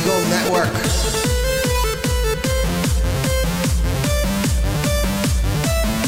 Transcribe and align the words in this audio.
Segal 0.00 0.30
Network. 0.30 0.72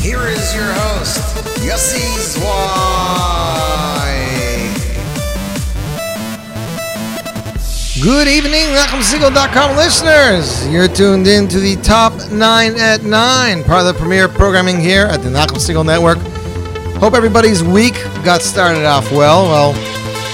Here 0.01 0.27
is 0.29 0.55
your 0.55 0.73
host, 0.73 1.21
Yossi 1.61 2.01
Zweig. 2.19 2.43
Good 8.03 8.29
evening, 8.29 8.73
NachumSegal.com 8.75 9.77
listeners. 9.77 10.67
You're 10.69 10.89
tuned 10.89 11.27
in 11.27 11.47
to 11.49 11.61
the 11.61 11.77
Top 11.83 12.15
9 12.31 12.75
at 12.79 13.03
9, 13.03 13.65
part 13.65 13.87
of 13.87 13.95
the 13.95 14.01
premier 14.01 14.29
programming 14.29 14.81
here 14.81 15.05
at 15.07 15.23
the 15.23 15.29
Nachum 15.29 15.59
Segal 15.59 15.85
Network. 15.85 16.19
Hope 16.97 17.13
everybody's 17.13 17.63
week 17.63 17.95
got 18.25 18.41
started 18.41 18.87
off 18.87 19.13
well. 19.13 19.45
Well, 19.45 19.75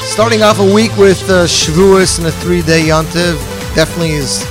starting 0.04 0.43
off 0.43 0.60
a 0.60 0.74
week 0.74 0.96
with 0.96 1.23
uh, 1.29 1.46
Shavuos 1.46 2.18
and 2.18 2.29
a 2.29 2.30
three-day 2.30 2.82
Yontiv 2.82 3.48
definitely 3.78 4.10
is 4.10 4.42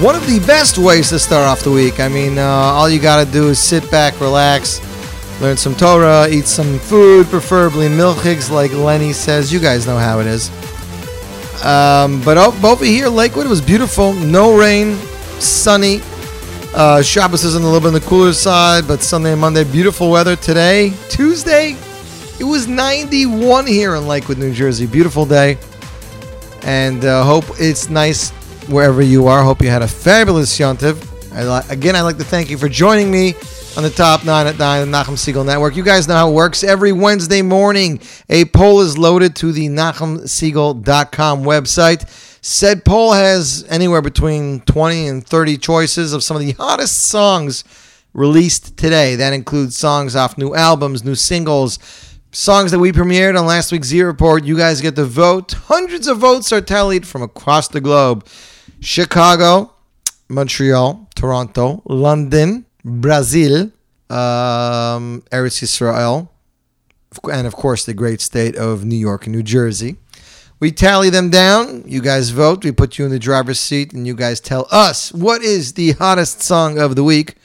one 0.00 0.14
of 0.14 0.26
the 0.26 0.38
best 0.46 0.78
ways 0.78 1.10
to 1.10 1.18
start 1.18 1.46
off 1.46 1.62
the 1.62 1.70
week. 1.70 2.00
I 2.00 2.08
mean, 2.08 2.38
uh, 2.38 2.42
all 2.46 2.88
you 2.88 2.98
got 2.98 3.22
to 3.22 3.30
do 3.30 3.50
is 3.50 3.58
sit 3.58 3.90
back, 3.90 4.18
relax, 4.22 4.80
learn 5.42 5.58
some 5.58 5.74
Torah, 5.74 6.26
eat 6.30 6.46
some 6.46 6.78
food, 6.78 7.26
preferably 7.26 7.88
milchigs, 7.88 8.50
like 8.50 8.72
Lenny 8.72 9.12
says. 9.12 9.52
You 9.52 9.60
guys 9.60 9.86
know 9.86 9.98
how 9.98 10.20
it 10.20 10.26
is. 10.26 10.48
Um, 11.62 12.22
but 12.24 12.38
over 12.38 12.82
here, 12.82 13.08
Lakewood, 13.08 13.46
was 13.48 13.60
beautiful. 13.60 14.14
No 14.14 14.58
rain, 14.58 14.96
sunny. 15.40 16.00
Uh, 16.74 17.02
Shabbos 17.02 17.44
is 17.44 17.54
on 17.56 17.60
a 17.60 17.66
little 17.66 17.80
bit 17.80 17.88
on 17.88 17.92
the 17.92 18.08
cooler 18.08 18.32
side, 18.32 18.88
but 18.88 19.02
Sunday 19.02 19.32
and 19.32 19.40
Monday, 19.42 19.64
beautiful 19.64 20.10
weather. 20.10 20.36
Today, 20.36 20.94
Tuesday, 21.10 21.76
it 22.38 22.44
was 22.44 22.66
91 22.66 23.66
here 23.66 23.94
in 23.94 24.08
Lakewood, 24.08 24.38
New 24.38 24.54
Jersey. 24.54 24.86
Beautiful 24.86 25.26
day. 25.26 25.58
And 26.62 27.04
uh, 27.04 27.24
hope 27.24 27.44
it's 27.58 27.90
nice 27.90 28.32
wherever 28.70 29.02
you 29.02 29.26
are. 29.26 29.42
Hope 29.42 29.62
you 29.62 29.68
had 29.68 29.82
a 29.82 29.88
fabulous 29.88 30.56
Yontiv. 30.58 31.06
Again, 31.70 31.96
I'd 31.96 32.02
like 32.02 32.18
to 32.18 32.24
thank 32.24 32.50
you 32.50 32.56
for 32.56 32.68
joining 32.68 33.10
me 33.10 33.34
on 33.76 33.82
the 33.82 33.90
top 33.90 34.24
nine 34.24 34.46
at 34.46 34.58
nine, 34.58 34.90
the 34.90 34.96
Nachum 34.96 35.14
Segal 35.14 35.44
Network. 35.44 35.76
You 35.76 35.84
guys 35.84 36.08
know 36.08 36.14
how 36.14 36.30
it 36.30 36.34
works. 36.34 36.64
Every 36.64 36.92
Wednesday 36.92 37.42
morning, 37.42 38.00
a 38.28 38.44
poll 38.46 38.80
is 38.80 38.96
loaded 38.98 39.36
to 39.36 39.52
the 39.52 39.68
NachumSegal.com 39.68 41.42
website. 41.44 42.08
Said 42.42 42.84
poll 42.84 43.12
has 43.12 43.64
anywhere 43.68 44.02
between 44.02 44.60
20 44.60 45.08
and 45.08 45.26
30 45.26 45.58
choices 45.58 46.12
of 46.12 46.22
some 46.22 46.36
of 46.36 46.42
the 46.42 46.52
hottest 46.52 47.06
songs 47.06 47.64
released 48.12 48.76
today. 48.76 49.16
That 49.16 49.32
includes 49.32 49.76
songs 49.76 50.16
off 50.16 50.38
new 50.38 50.54
albums, 50.54 51.04
new 51.04 51.14
singles, 51.14 51.78
songs 52.32 52.70
that 52.70 52.78
we 52.78 52.92
premiered 52.92 53.38
on 53.38 53.46
last 53.46 53.72
week's 53.72 53.88
Z 53.88 54.02
Report. 54.02 54.44
You 54.44 54.56
guys 54.56 54.80
get 54.80 54.96
to 54.96 55.04
vote. 55.04 55.52
Hundreds 55.52 56.08
of 56.08 56.18
votes 56.18 56.52
are 56.52 56.60
tallied 56.60 57.06
from 57.06 57.22
across 57.22 57.68
the 57.68 57.80
globe 57.80 58.26
Chicago, 58.80 59.72
Montreal, 60.28 61.08
Toronto, 61.14 61.82
London, 61.84 62.64
Brazil, 62.84 63.70
um, 64.08 65.22
Eretz 65.30 65.62
Israel, 65.62 66.32
and 67.30 67.46
of 67.46 67.54
course 67.54 67.84
the 67.84 67.94
great 67.94 68.20
state 68.20 68.56
of 68.56 68.84
New 68.84 68.96
York 68.96 69.26
and 69.26 69.34
New 69.34 69.42
Jersey. 69.42 69.96
We 70.60 70.72
tally 70.72 71.08
them 71.08 71.30
down. 71.30 71.84
You 71.86 72.02
guys 72.02 72.30
vote. 72.30 72.64
We 72.64 72.72
put 72.72 72.98
you 72.98 73.06
in 73.06 73.10
the 73.10 73.18
driver's 73.18 73.58
seat, 73.58 73.92
and 73.92 74.06
you 74.06 74.14
guys 74.14 74.40
tell 74.40 74.66
us 74.70 75.12
what 75.12 75.42
is 75.42 75.72
the 75.72 75.92
hottest 75.92 76.42
song 76.42 76.78
of 76.78 76.96
the 76.96 77.04
week. 77.04 77.36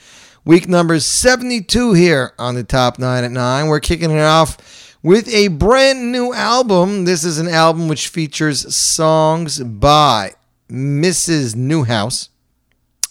Week 0.43 0.67
number 0.67 0.99
72 0.99 1.93
here 1.93 2.33
on 2.37 2.55
the 2.55 2.63
top 2.63 2.99
9 2.99 3.23
at 3.23 3.31
9. 3.31 3.67
We're 3.67 3.79
kicking 3.79 4.11
it 4.11 4.19
off 4.19 4.97
with 5.01 5.27
a 5.29 5.47
brand 5.47 6.11
new 6.11 6.33
album. 6.33 7.05
This 7.05 7.23
is 7.23 7.39
an 7.39 7.47
album 7.47 7.87
which 7.87 8.09
features 8.09 8.75
songs 8.75 9.59
by 9.59 10.33
Mrs. 10.69 11.55
Newhouse. 11.55 12.29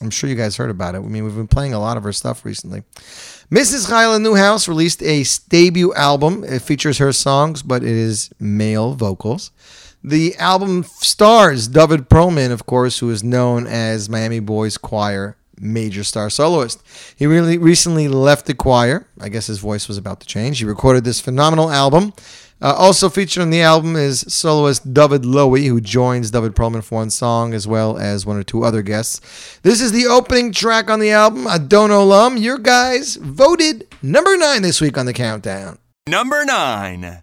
I'm 0.00 0.10
sure 0.10 0.28
you 0.28 0.36
guys 0.36 0.56
heard 0.56 0.70
about 0.70 0.94
it. 0.94 0.98
I 0.98 1.00
mean, 1.02 1.24
we've 1.24 1.36
been 1.36 1.46
playing 1.46 1.72
a 1.72 1.78
lot 1.78 1.96
of 1.96 2.02
her 2.02 2.12
stuff 2.12 2.44
recently. 2.44 2.82
Mrs. 3.50 3.88
Chayla 3.88 4.20
Newhouse 4.20 4.68
released 4.68 5.02
a 5.02 5.24
debut 5.48 5.94
album. 5.94 6.44
It 6.44 6.62
features 6.62 6.98
her 6.98 7.12
songs, 7.12 7.62
but 7.62 7.82
it 7.82 7.90
is 7.90 8.30
male 8.38 8.94
vocals. 8.94 9.50
The 10.02 10.36
album 10.36 10.84
stars 10.84 11.68
David 11.68 12.10
Perlman, 12.10 12.50
of 12.50 12.66
course, 12.66 12.98
who 12.98 13.10
is 13.10 13.24
known 13.24 13.66
as 13.66 14.10
Miami 14.10 14.40
Boys 14.40 14.76
Choir 14.76 15.36
major 15.60 16.04
star 16.04 16.30
soloist. 16.30 16.82
He 17.16 17.26
really 17.26 17.58
recently 17.58 18.08
left 18.08 18.46
the 18.46 18.54
choir. 18.54 19.06
I 19.20 19.28
guess 19.28 19.46
his 19.46 19.58
voice 19.58 19.88
was 19.88 19.98
about 19.98 20.20
to 20.20 20.26
change. 20.26 20.58
He 20.58 20.64
recorded 20.64 21.04
this 21.04 21.20
phenomenal 21.20 21.70
album. 21.70 22.12
Uh, 22.64 22.72
also 22.78 23.10
featured 23.10 23.42
on 23.42 23.50
the 23.50 23.60
album 23.60 23.94
is 23.94 24.24
soloist 24.26 24.94
David 24.94 25.20
Lowy, 25.24 25.66
who 25.68 25.82
joins 25.82 26.30
David 26.30 26.56
Perlman 26.56 26.82
for 26.82 26.94
one 26.94 27.10
song, 27.10 27.52
as 27.52 27.68
well 27.68 27.98
as 27.98 28.24
one 28.24 28.38
or 28.38 28.42
two 28.42 28.64
other 28.64 28.80
guests. 28.80 29.20
This 29.60 29.82
is 29.82 29.92
the 29.92 30.06
opening 30.06 30.50
track 30.50 30.88
on 30.88 30.98
the 30.98 31.10
album, 31.10 31.46
Adon 31.46 31.90
Olam. 31.90 32.40
Your 32.40 32.56
guys 32.56 33.16
voted 33.16 33.86
number 34.00 34.38
nine 34.38 34.62
this 34.62 34.80
week 34.80 34.96
on 34.96 35.04
the 35.04 35.12
countdown. 35.12 35.76
Number 36.08 36.42
nine. 36.46 37.22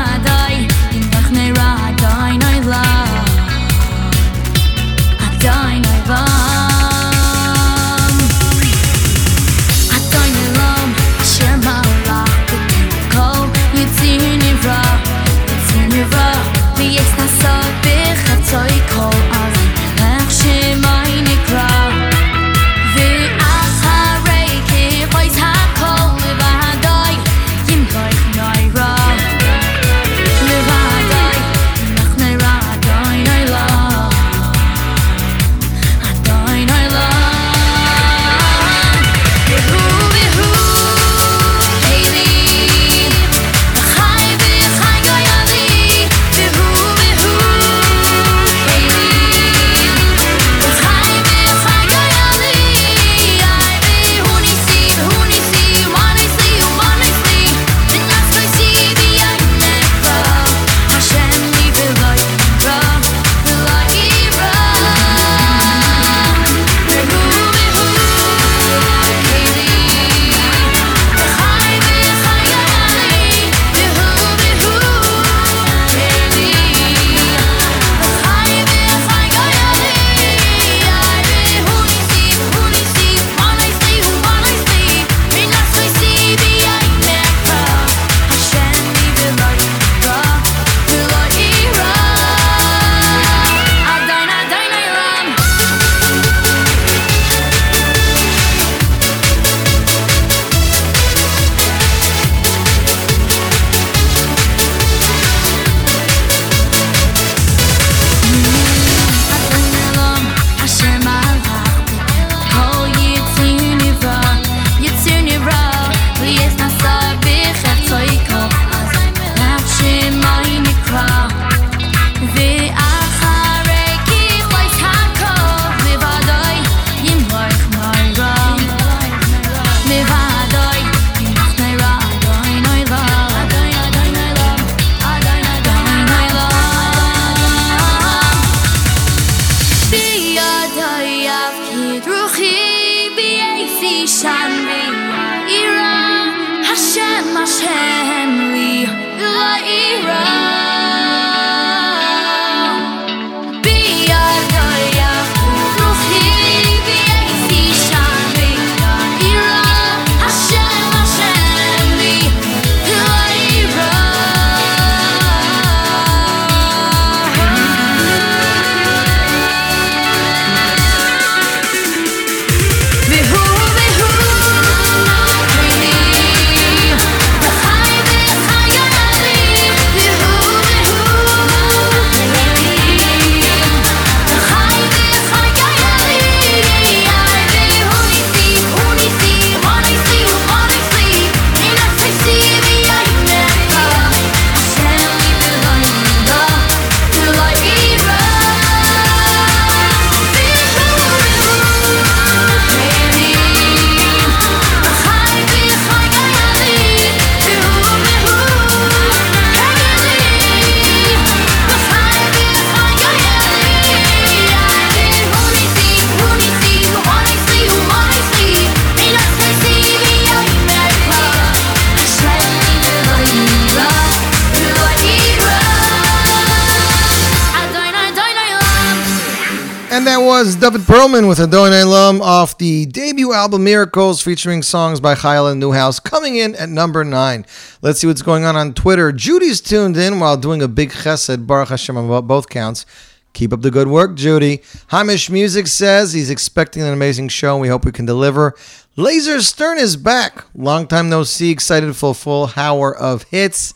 And 230.01 230.07
that 230.07 230.17
was 230.17 230.55
David 230.55 230.81
Perlman 230.81 231.29
with 231.29 231.39
Adon 231.39 231.71
Olam 231.73 232.21
off 232.21 232.57
the 232.57 232.87
debut 232.87 233.33
album 233.33 233.63
Miracles 233.65 234.19
featuring 234.19 234.63
songs 234.63 234.99
by 234.99 235.13
Chayla 235.13 235.55
Newhouse 235.55 235.99
coming 235.99 236.37
in 236.37 236.55
at 236.55 236.69
number 236.69 237.03
9. 237.03 237.45
Let's 237.83 237.99
see 237.99 238.07
what's 238.07 238.23
going 238.23 238.43
on 238.43 238.55
on 238.55 238.73
Twitter. 238.73 239.11
Judy's 239.11 239.61
tuned 239.61 239.95
in 239.97 240.19
while 240.19 240.37
doing 240.37 240.63
a 240.63 240.67
big 240.67 240.89
chesed, 240.89 241.45
Baruch 241.45 241.69
Hashem 241.69 241.97
on 241.97 242.25
both 242.25 242.49
counts. 242.49 242.87
Keep 243.33 243.53
up 243.53 243.61
the 243.61 243.69
good 243.69 243.89
work, 243.89 244.15
Judy. 244.15 244.63
Hamish 244.87 245.29
Music 245.29 245.67
says 245.67 246.13
he's 246.13 246.31
expecting 246.31 246.81
an 246.81 246.93
amazing 246.93 247.27
show 247.27 247.53
and 247.53 247.61
we 247.61 247.67
hope 247.67 247.85
we 247.85 247.91
can 247.91 248.07
deliver. 248.07 248.55
Laser 248.95 249.39
Stern 249.39 249.77
is 249.77 249.97
back. 249.97 250.45
Long 250.55 250.87
time 250.87 251.11
no 251.11 251.21
see. 251.21 251.51
Excited 251.51 251.95
for 251.95 252.09
a 252.09 252.15
full 252.15 252.49
hour 252.57 252.97
of 252.97 253.21
hits. 253.25 253.75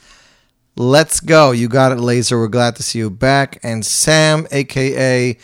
Let's 0.76 1.20
go. 1.20 1.52
You 1.52 1.70
got 1.70 1.92
it, 1.92 2.00
Laser. 2.00 2.40
We're 2.40 2.48
glad 2.48 2.78
to 2.78 2.84
see 2.84 2.98
you 2.98 3.12
back. 3.12 3.60
And 3.62 3.86
Sam, 3.86 4.48
aka 4.50 5.38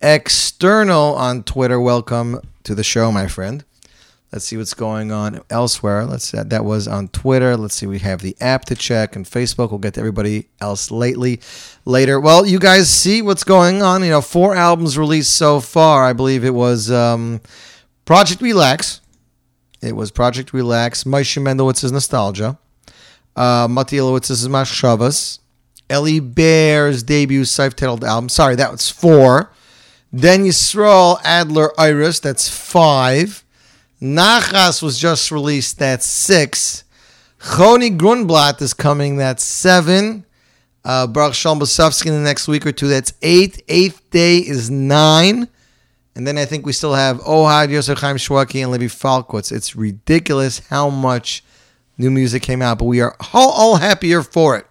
External 0.00 1.14
on 1.14 1.42
Twitter, 1.42 1.80
welcome 1.80 2.40
to 2.64 2.74
the 2.74 2.84
show, 2.84 3.10
my 3.10 3.26
friend. 3.26 3.64
Let's 4.32 4.44
see 4.44 4.56
what's 4.56 4.74
going 4.74 5.10
on 5.10 5.40
elsewhere. 5.50 6.04
Let's 6.04 6.32
that 6.32 6.64
was 6.64 6.86
on 6.86 7.08
Twitter. 7.08 7.56
Let's 7.56 7.74
see, 7.74 7.86
we 7.86 7.98
have 8.00 8.20
the 8.20 8.36
app 8.40 8.66
to 8.66 8.74
check 8.74 9.16
and 9.16 9.24
Facebook. 9.24 9.70
We'll 9.70 9.78
get 9.78 9.94
to 9.94 10.00
everybody 10.00 10.48
else 10.60 10.90
lately 10.90 11.40
later. 11.84 12.20
Well, 12.20 12.46
you 12.46 12.58
guys 12.58 12.90
see 12.90 13.22
what's 13.22 13.44
going 13.44 13.82
on. 13.82 14.04
You 14.04 14.10
know, 14.10 14.20
four 14.20 14.54
albums 14.54 14.98
released 14.98 15.34
so 15.34 15.60
far. 15.60 16.04
I 16.04 16.12
believe 16.12 16.44
it 16.44 16.54
was 16.54 16.90
um, 16.90 17.40
Project 18.04 18.42
Relax. 18.42 19.00
It 19.80 19.96
was 19.96 20.10
Project 20.10 20.52
Relax. 20.52 21.04
Moshe 21.04 21.40
Mendelowitz's 21.42 21.90
Nostalgia 21.90 22.58
uh, 23.38 23.68
Mati 23.70 23.96
Ilowitz's 23.96 24.46
Machshavas, 24.48 25.38
Eli 25.90 26.18
Bear's 26.18 27.02
debut 27.02 27.44
self-titled 27.44 28.04
album. 28.04 28.28
Sorry, 28.28 28.56
that 28.56 28.70
was 28.70 28.90
four. 28.90 29.52
Then 30.12 30.44
Yisrael 30.44 31.20
Adler 31.24 31.78
Iris, 31.78 32.20
that's 32.20 32.48
five. 32.48 33.44
Nachas 34.00 34.82
was 34.82 34.98
just 34.98 35.30
released, 35.30 35.78
that's 35.78 36.06
six. 36.06 36.84
Choni 37.40 37.96
Grunblatt 37.96 38.62
is 38.62 38.74
coming, 38.74 39.16
that's 39.16 39.44
seven. 39.44 40.24
Uh, 40.84 41.06
Baruch 41.06 41.34
Shalom 41.34 41.60
Blesofsky 41.60 42.06
in 42.06 42.14
the 42.14 42.20
next 42.20 42.48
week 42.48 42.66
or 42.66 42.72
two, 42.72 42.88
that's 42.88 43.12
eight. 43.22 43.62
Eighth 43.68 44.08
day 44.10 44.38
is 44.38 44.70
nine. 44.70 45.48
And 46.14 46.26
then 46.26 46.38
I 46.38 46.46
think 46.46 46.64
we 46.64 46.72
still 46.72 46.94
have 46.94 47.20
Ohad, 47.20 47.70
Yosef 47.70 47.98
Chaim 47.98 48.16
Shwaki, 48.16 48.62
and 48.62 48.72
Levi 48.72 48.86
Falkowitz. 48.86 49.52
It's 49.52 49.76
ridiculous 49.76 50.60
how 50.68 50.90
much 50.90 51.44
new 51.98 52.10
music 52.10 52.42
came 52.42 52.62
out, 52.62 52.78
but 52.78 52.86
we 52.86 53.00
are 53.00 53.14
all, 53.32 53.50
all 53.50 53.76
happier 53.76 54.22
for 54.22 54.56
it. 54.56 54.66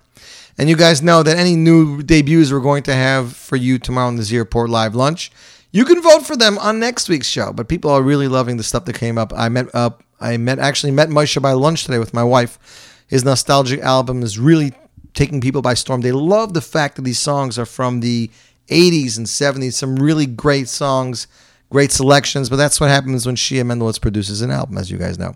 And 0.57 0.69
you 0.69 0.75
guys 0.75 1.03
know 1.03 1.21
that 1.21 1.37
any 1.37 1.55
new 1.55 2.01
debuts 2.01 2.51
we're 2.51 2.59
going 2.59 2.83
to 2.83 2.93
have 2.93 3.35
for 3.35 3.55
you 3.55 3.77
tomorrow 3.77 4.07
on 4.07 4.15
the 4.15 4.23
Z 4.23 4.37
Report 4.39 4.69
Live 4.69 4.95
Lunch, 4.95 5.31
you 5.71 5.85
can 5.85 6.01
vote 6.01 6.25
for 6.25 6.35
them 6.35 6.57
on 6.57 6.79
next 6.79 7.09
week's 7.09 7.27
show. 7.27 7.53
But 7.53 7.67
people 7.67 7.91
are 7.91 8.01
really 8.01 8.27
loving 8.27 8.57
the 8.57 8.63
stuff 8.63 8.85
that 8.85 8.97
came 8.97 9.17
up. 9.19 9.31
I 9.35 9.49
met 9.49 9.73
up. 9.75 10.03
I 10.19 10.37
met 10.37 10.57
actually 10.57 10.91
met 10.91 11.09
Moshe 11.09 11.39
by 11.39 11.51
lunch 11.51 11.83
today 11.83 11.99
with 11.99 12.13
my 12.13 12.23
wife. 12.23 13.03
His 13.07 13.23
nostalgic 13.23 13.81
album 13.81 14.23
is 14.23 14.39
really 14.39 14.73
taking 15.13 15.41
people 15.41 15.61
by 15.61 15.75
storm. 15.75 16.01
They 16.01 16.11
love 16.11 16.53
the 16.53 16.61
fact 16.61 16.95
that 16.95 17.03
these 17.03 17.19
songs 17.19 17.59
are 17.59 17.65
from 17.65 17.99
the 17.99 18.31
80s 18.69 19.17
and 19.17 19.27
70s. 19.27 19.73
Some 19.73 19.95
really 19.97 20.25
great 20.25 20.69
songs, 20.69 21.27
great 21.69 21.91
selections. 21.91 22.49
But 22.49 22.55
that's 22.55 22.79
what 22.79 22.89
happens 22.89 23.27
when 23.27 23.35
Shia 23.35 23.61
Mendelowitz 23.63 24.01
produces 24.01 24.41
an 24.41 24.49
album, 24.49 24.77
as 24.77 24.89
you 24.89 24.97
guys 24.97 25.19
know. 25.19 25.35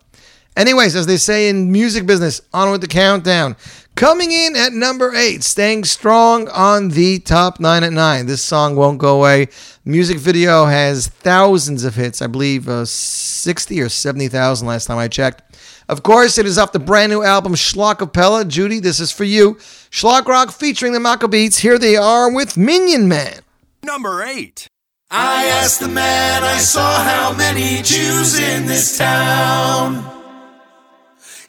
Anyways, 0.57 0.95
as 0.95 1.07
they 1.07 1.17
say 1.17 1.47
in 1.47 1.71
music 1.71 2.05
business, 2.05 2.41
on 2.53 2.71
with 2.71 2.81
the 2.81 2.87
countdown. 2.87 3.55
Coming 3.95 4.31
in 4.31 4.55
at 4.55 4.73
number 4.73 5.13
eight, 5.13 5.43
staying 5.43 5.83
strong 5.83 6.47
on 6.49 6.89
the 6.89 7.19
top 7.19 7.59
nine 7.59 7.83
at 7.83 7.93
nine. 7.93 8.25
This 8.25 8.41
song 8.41 8.75
won't 8.75 8.97
go 8.97 9.17
away. 9.17 9.47
Music 9.85 10.17
video 10.17 10.65
has 10.65 11.07
thousands 11.07 11.83
of 11.83 11.95
hits. 11.95 12.21
I 12.21 12.27
believe 12.27 12.67
uh, 12.67 12.85
60 12.85 13.81
or 13.81 13.89
70,000 13.89 14.67
last 14.67 14.85
time 14.85 14.97
I 14.97 15.07
checked. 15.07 15.43
Of 15.87 16.03
course, 16.03 16.37
it 16.37 16.45
is 16.45 16.57
off 16.57 16.71
the 16.71 16.79
brand 16.79 17.11
new 17.11 17.21
album 17.21 17.53
Schlockapella. 17.53 18.47
Judy, 18.47 18.79
this 18.79 18.99
is 18.99 19.11
for 19.11 19.25
you. 19.25 19.55
Schlock 19.89 20.25
Rock 20.25 20.51
featuring 20.51 20.93
the 20.93 20.99
Maccabeats. 20.99 21.59
Here 21.59 21.77
they 21.77 21.95
are 21.95 22.33
with 22.33 22.57
Minyan 22.57 23.07
Man. 23.07 23.41
Number 23.83 24.23
eight. 24.23 24.67
I 25.09 25.45
asked 25.47 25.81
the 25.81 25.89
man 25.89 26.43
I 26.43 26.57
saw 26.57 27.03
how 27.03 27.35
many 27.35 27.81
Jews 27.81 28.39
in 28.39 28.65
this 28.65 28.97
town. 28.97 30.10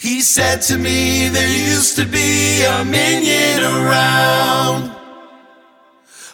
He 0.03 0.21
said 0.21 0.63
to 0.63 0.77
me, 0.79 1.29
there 1.29 1.49
used 1.49 1.95
to 1.95 2.05
be 2.05 2.65
a 2.65 2.85
minyan 2.85 3.63
around. 3.63 4.91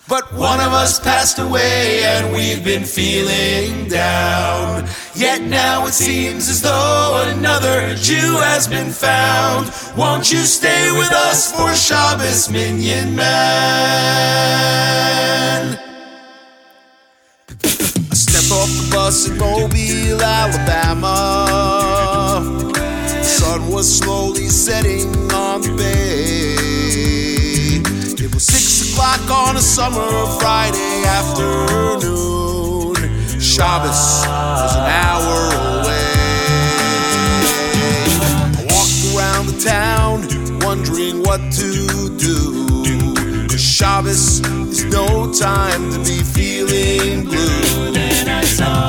But 0.09 0.33
one 0.33 0.59
of 0.59 0.73
us 0.73 0.99
passed 0.99 1.39
away 1.39 2.03
and 2.03 2.33
we've 2.33 2.65
been 2.65 2.85
feeling 2.85 3.87
down. 3.91 4.89
Yet 5.15 5.43
now 5.43 5.87
it 5.87 5.93
seems 5.93 6.49
as 6.49 6.63
though 6.63 7.23
another 7.37 7.95
Jew 7.97 8.39
has 8.41 8.67
been 8.67 8.89
found. 8.91 9.71
Won't 9.99 10.33
you 10.33 10.39
stay 10.39 10.91
with 10.93 11.13
us 11.13 11.53
for 11.53 11.75
Shabbos, 11.75 12.49
Minyan 12.51 13.15
Man? 13.15 13.29
I 17.61 18.15
stepped 18.15 18.51
off 18.51 18.71
the 18.71 18.89
bus 18.91 19.29
in 19.29 19.37
Mobile, 19.37 20.23
Alabama 20.23 21.88
was 23.69 23.99
slowly 23.99 24.49
setting 24.49 25.09
on 25.33 25.61
the 25.61 25.75
bay. 25.77 26.55
It 28.25 28.35
was 28.35 28.45
six 28.45 28.93
o'clock 28.93 29.31
on 29.31 29.57
a 29.57 29.61
summer 29.61 30.27
Friday 30.41 31.05
afternoon. 31.05 32.95
Shabbos 33.41 34.25
was 34.27 34.77
an 34.77 34.87
hour 34.87 35.53
away. 35.81 36.15
I 38.57 38.63
walked 38.73 39.01
around 39.15 39.47
the 39.47 39.59
town, 39.61 40.27
wondering 40.61 41.23
what 41.23 41.41
to 41.53 42.09
do. 42.17 43.57
Shabbos 43.57 44.41
is 44.41 44.85
no 44.87 45.33
time 45.33 45.91
to 45.93 45.99
be 45.99 46.23
feeling 46.23 47.25
blue. 47.25 47.93
Then 47.93 48.29
I 48.29 48.43
saw 48.45 48.89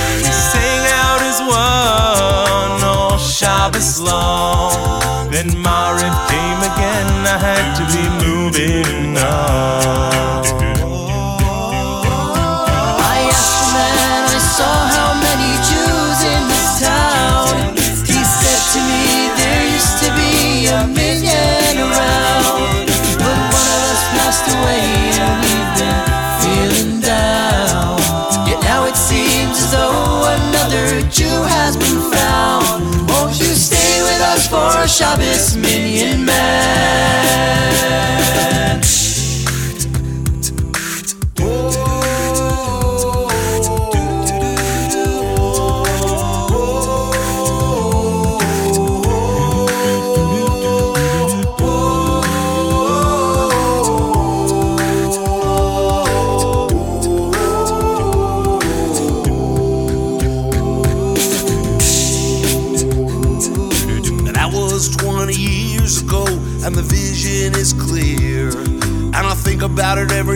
Shabbos 3.41 3.99
long. 3.99 5.31
Then 5.31 5.49
Mariv 5.65 6.30
Shabbos 34.91 35.55
Minyan 35.55 36.25
Man. 36.25 37.31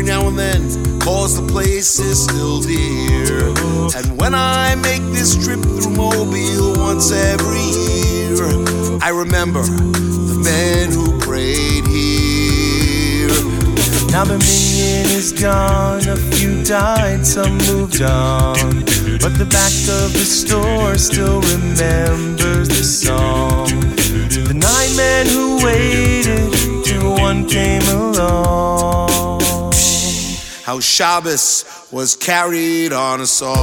Now 0.06 0.28
and 0.28 0.38
then, 0.38 0.62
cause 1.00 1.36
the 1.36 1.52
place 1.52 2.00
is 2.00 2.24
still 2.24 2.62
dear. 2.62 3.50
And 3.98 4.18
when 4.20 4.36
I 4.36 4.76
make 4.76 5.02
this 5.12 5.36
trip 5.44 5.62
through 5.62 5.96
Mobile 5.96 6.80
once 6.80 7.12
every 7.12 7.66
year, 7.90 8.38
I 9.02 9.10
remember 9.10 9.64
the 9.64 10.40
men 10.44 10.92
who 10.92 11.20
prayed 11.20 11.88
here. 11.88 13.34
Now 14.12 14.26
the 14.26 14.38
minyan 14.38 15.08
is 15.10 15.34
gone, 15.34 16.08
a 16.08 16.16
few 16.16 16.64
died, 16.64 17.26
some 17.26 17.58
moved 17.58 18.02
on. 18.04 18.86
But 19.20 19.34
the 19.42 19.48
back 19.50 19.74
of 19.90 20.14
the 20.14 20.26
store 20.26 20.98
still 21.00 21.42
remembers 21.42 22.68
the 22.70 22.84
song. 22.84 23.68
The 24.30 24.54
nine 24.54 24.96
men 24.96 25.26
who 25.28 25.66
waited 25.66 26.86
till 26.86 27.14
one 27.16 27.48
came 27.48 27.82
along. 27.90 28.75
How 30.76 30.82
Shabbos 30.82 31.64
was 31.90 32.18
carried 32.18 32.92
on 32.92 33.22
a 33.22 33.26
song. 33.26 33.56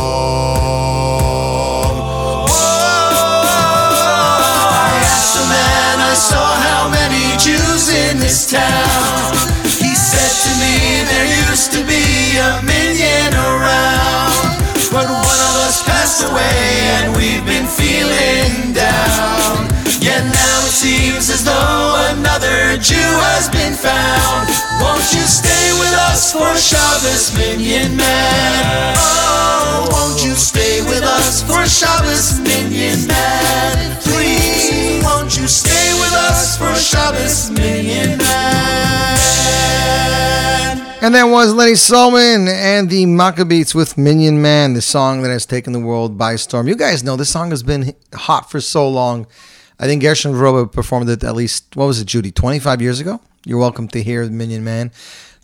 I 4.65 4.97
asked 5.13 5.37
a 5.37 5.45
man 5.45 6.01
I 6.01 6.15
saw 6.17 6.57
how 6.57 6.89
many 6.89 7.37
Jews 7.37 7.93
in 7.93 8.17
this 8.17 8.51
town. 8.51 9.37
He 9.77 9.93
said 9.93 10.33
to 10.41 10.53
me 10.57 11.05
there 11.05 11.29
used 11.53 11.77
to 11.77 11.85
be 11.85 12.01
a 12.41 12.65
million 12.65 13.29
around. 13.37 14.57
But 14.89 15.05
one 15.05 15.41
of 15.53 15.55
us 15.69 15.85
passed 15.85 16.25
away 16.25 16.65
and 16.97 17.13
we've 17.13 17.45
been 17.45 17.69
feeling 17.69 18.73
down. 18.73 19.69
Yet 20.01 20.25
now 20.25 20.65
it 20.65 20.73
seems 20.73 21.29
as 21.29 21.45
though 21.45 21.92
another 22.43 22.77
Jew 22.79 22.95
has 22.97 23.49
been 23.49 23.75
found. 23.75 24.49
Won't 24.81 25.13
you 25.13 25.23
stay 25.27 25.73
with 25.79 25.93
us 26.11 26.33
for 26.33 26.57
Shabbos, 26.57 27.37
Minyan 27.37 27.97
Man? 27.97 28.95
Oh, 28.99 29.89
won't 29.91 30.25
you 30.25 30.35
stay 30.35 30.83
with 30.83 31.03
us 31.03 31.43
for 31.43 31.67
Shabbos, 31.67 32.41
Minyan 32.41 33.07
Man? 33.07 33.97
Please, 34.01 35.05
won't 35.05 35.37
you 35.37 35.47
stay 35.47 35.93
with 36.01 36.13
us 36.13 36.57
for 36.59 36.75
Shabbos, 36.75 37.51
Minyan 37.51 38.19
Man? 38.19 39.19
And 41.03 41.15
that 41.17 41.25
was 41.25 41.53
Lenny 41.53 41.75
Solomon 41.75 42.47
and 42.49 42.89
the 42.89 43.07
Maccabeats 43.07 43.75
with 43.75 43.99
Minyan 43.99 44.41
Man, 44.41 44.75
the 44.75 44.83
song 44.83 45.23
that 45.23 45.31
has 45.31 45.45
taken 45.47 45.73
the 45.73 45.81
world 45.81 46.17
by 46.17 46.37
storm. 46.37 46.69
You 46.69 46.77
guys 46.77 47.03
know 47.03 47.17
this 47.17 47.31
song 47.31 47.51
has 47.51 47.65
been 47.65 47.95
hot 48.13 48.51
for 48.51 48.61
so 48.61 48.89
long. 48.89 49.27
I 49.83 49.87
think 49.87 50.01
Gershon 50.01 50.33
Veroba 50.33 50.71
performed 50.71 51.09
it 51.09 51.25
at 51.25 51.35
least, 51.35 51.75
what 51.75 51.87
was 51.87 52.01
it, 52.01 52.05
Judy, 52.05 52.31
25 52.31 52.81
years 52.81 53.01
ago? 53.01 53.21
You're 53.45 53.59
welcome 53.59 53.89
to 53.89 54.01
hear 54.01 54.25
the 54.25 54.31
Minyan 54.31 54.63
Man. 54.63 54.93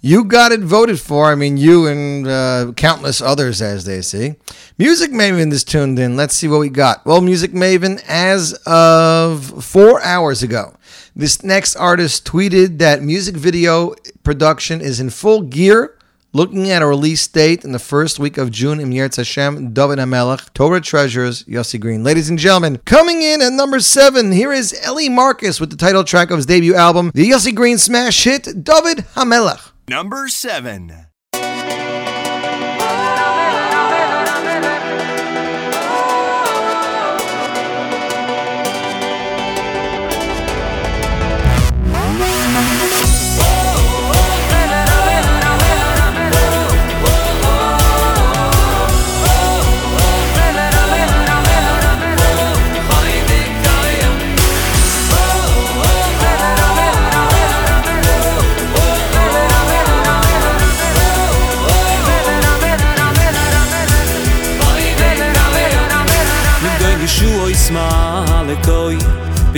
You 0.01 0.23
got 0.23 0.53
it 0.53 0.61
voted 0.61 1.01
for. 1.01 1.27
I 1.27 1.35
mean, 1.35 1.57
you 1.57 1.89
and 1.89 2.29
uh, 2.29 2.73
countless 2.77 3.21
others, 3.21 3.61
as 3.61 3.85
they 3.85 4.01
say. 4.01 4.37
Music 4.79 5.11
Maven 5.11 5.51
is 5.51 5.65
tuned 5.65 5.99
in. 5.99 6.15
Let's 6.15 6.37
see 6.37 6.47
what 6.47 6.61
we 6.61 6.69
got. 6.69 7.05
Well, 7.05 7.21
Music 7.21 7.51
Maven, 7.51 8.01
as 8.07 8.53
of 8.65 9.65
four 9.65 10.01
hours 10.05 10.45
ago, 10.45 10.77
this 11.17 11.43
next 11.43 11.75
artist 11.75 12.25
tweeted 12.25 12.79
that 12.79 13.03
music 13.03 13.35
video 13.35 13.97
production 14.23 14.81
is 14.81 15.01
in 15.01 15.11
full 15.11 15.43
gear, 15.43 15.98
looking 16.33 16.71
at 16.71 16.83
a 16.83 16.87
release 16.87 17.27
date 17.27 17.65
in 17.65 17.73
the 17.73 17.79
first 17.79 18.19
week 18.19 18.39
of 18.39 18.51
June 18.51 18.79
Yirtz 18.79 19.17
Hashem, 19.17 19.73
David 19.73 19.99
HaMelech, 19.99 20.53
Torah 20.55 20.81
Treasures, 20.81 21.45
Yossi 21.45 21.81
Green. 21.81 22.05
Ladies 22.05 22.29
and 22.31 22.39
gentlemen, 22.39 22.79
coming 22.85 23.23
in 23.23 23.43
at 23.43 23.53
number 23.53 23.81
seven, 23.81 24.33
here 24.33 24.53
is 24.53 24.79
Ellie 24.83 25.09
Marcus 25.09 25.61
with 25.61 25.71
the 25.71 25.77
title 25.77 26.05
track 26.05 26.31
of 26.31 26.37
his 26.37 26.47
debut 26.47 26.75
album, 26.75 27.11
the 27.15 27.31
Yossi 27.31 27.55
Green 27.55 27.79
smash 27.79 28.25
hit, 28.25 28.45
David 28.65 28.99
HaMelech. 29.15 29.73
Number 29.89 30.29
seven. 30.29 31.08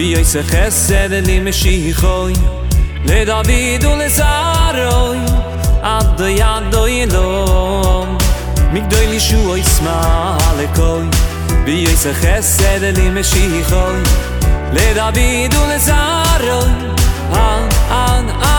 bi 0.01 0.13
yoy 0.15 0.25
se 0.25 0.43
khesed 0.51 1.13
li 1.29 1.37
mishi 1.47 1.95
le 3.09 3.19
david 3.31 3.83
ul 3.93 4.03
zaroy 4.19 5.21
ad 5.95 6.09
de 6.19 6.29
yad 6.41 6.65
do 6.73 6.83
ilom 7.01 8.09
mig 8.73 8.85
do 8.93 9.01
li 9.11 9.21
shu 9.27 9.41
oy 9.55 9.63
smal 9.75 10.59
koy 10.79 11.07
bi 11.65 11.75
yoy 11.85 11.97
se 12.05 12.13
khesed 12.23 12.83
li 12.97 13.07
mishi 13.17 13.47
le 14.77 14.87
david 15.01 15.53
ul 15.63 15.73
zaroy 15.89 16.73
an 17.49 17.63
an 18.05 18.25
an 18.45 18.50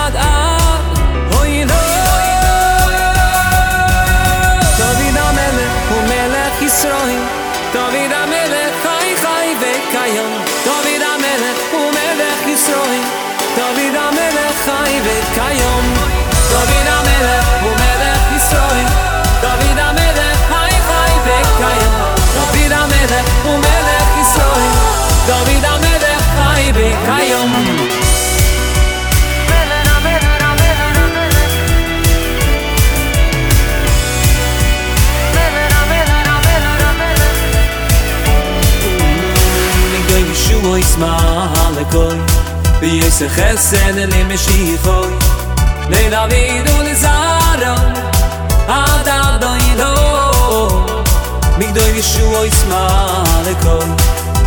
ישמע 40.92 41.46
לכל 41.80 42.14
ביש 42.80 43.22
חסן 43.28 43.96
למשיחו 43.96 45.02
לילה 45.88 46.26
וידו 46.30 46.82
לזרו 46.82 47.10
עד 48.68 49.08
עד 49.08 49.40
דוידו 49.40 50.84
מגדו 51.58 51.80
ישוע 51.80 52.46
ישמע 52.46 52.88
לכל 53.46 53.86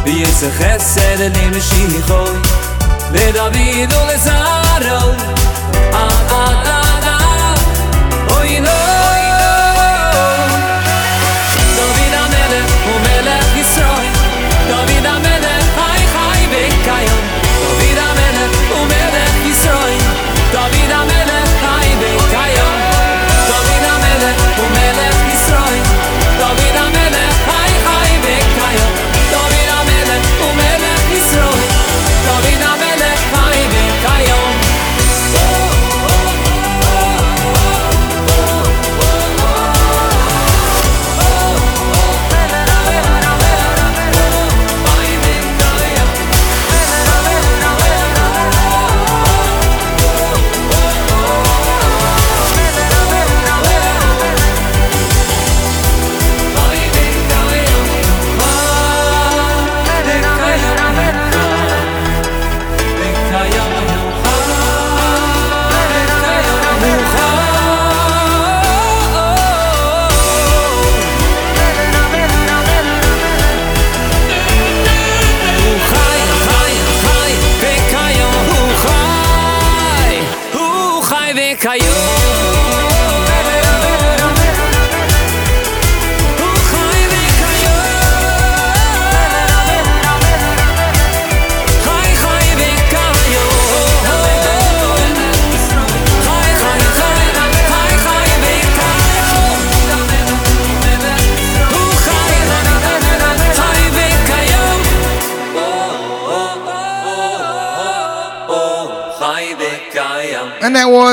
ביש 0.04 0.44
חסן 0.60 1.32
למשיחו 1.36 2.24
לילה 3.12 3.44
וידו 3.54 4.00
לזרו 4.14 5.12
עד 5.94 6.32
עד 6.32 6.75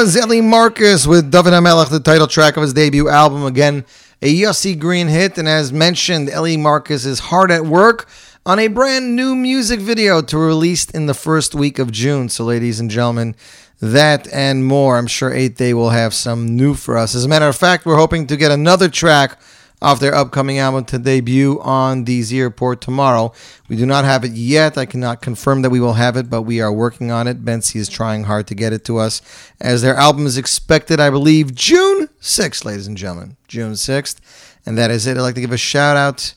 was 0.03 0.17
Ellie 0.17 0.41
Marcus 0.41 1.07
with 1.07 1.31
David 1.31 1.53
Hamelech, 1.53 1.89
the 1.89 2.01
title 2.01 2.27
track 2.27 2.57
of 2.57 2.63
his 2.63 2.73
debut 2.73 3.09
album. 3.09 3.45
Again, 3.45 3.85
a 4.21 4.35
Yossi 4.35 4.77
Green 4.77 5.07
hit. 5.07 5.39
And 5.39 5.47
as 5.47 5.73
mentioned, 5.73 6.29
Ellie 6.29 6.57
Marcus 6.57 7.07
is 7.07 7.21
hard 7.21 7.53
at 7.53 7.65
work 7.65 8.09
on 8.45 8.59
a 8.59 8.67
brand 8.67 9.15
new 9.15 9.37
music 9.37 9.79
video 9.79 10.21
to 10.21 10.35
be 10.37 10.41
released 10.41 10.93
in 10.93 11.07
the 11.07 11.15
first 11.15 11.55
week 11.55 11.79
of 11.79 11.93
June. 11.93 12.29
So, 12.29 12.43
ladies 12.43 12.81
and 12.81 12.91
gentlemen, 12.91 13.37
that 13.81 14.27
and 14.33 14.67
more. 14.67 14.99
I'm 14.99 15.07
sure 15.07 15.31
8th 15.31 15.55
Day 15.55 15.73
will 15.73 15.91
have 15.91 16.15
some 16.15 16.57
new 16.57 16.75
for 16.75 16.99
us. 16.99 17.15
As 17.15 17.25
a 17.25 17.29
matter 17.29 17.47
of 17.47 17.55
fact, 17.55 17.87
we're 17.87 17.95
hoping 17.95 18.27
to 18.27 18.37
get 18.37 18.51
another 18.51 18.89
track 18.89 19.41
off 19.83 20.01
their 20.01 20.15
upcoming 20.15 20.59
album 20.59 20.85
to 20.87 20.99
debut 20.99 21.61
on 21.61 22.05
the 22.05 22.23
Z 22.23 22.41
Report 22.43 22.81
tomorrow. 22.81 23.33
We 23.69 23.77
do 23.77 23.85
not 23.85 24.05
have 24.05 24.25
it 24.25 24.33
yet. 24.33 24.79
I 24.79 24.87
cannot 24.87 25.21
confirm 25.21 25.63
that 25.63 25.71
we 25.71 25.81
will 25.81 25.95
have 25.95 26.17
it, 26.17 26.31
but 26.31 26.43
we 26.43 26.61
are 26.61 26.73
working 26.73 27.11
on 27.11 27.27
it. 27.27 27.45
Bentzi 27.45 27.77
is 27.77 27.89
trying 27.89 28.25
hard 28.25 28.47
to 28.47 28.55
get 28.55 28.73
it 28.73 28.85
to 28.87 28.99
us, 28.99 29.21
as 29.61 29.83
their 29.83 29.97
album 29.97 30.25
is 30.27 30.39
expected, 30.39 31.01
I 31.01 31.11
believe, 31.11 31.55
June 31.55 32.09
6th, 32.21 32.65
ladies 32.65 32.87
and 32.87 32.97
gentlemen. 32.97 33.37
June 33.49 33.73
6th. 33.73 34.17
And 34.65 34.79
that 34.79 34.91
is 34.91 35.07
it. 35.07 35.17
I'd 35.17 35.23
like 35.23 35.35
to 35.35 35.41
give 35.41 35.53
a 35.53 35.57
shout 35.57 35.97
out 35.97 36.35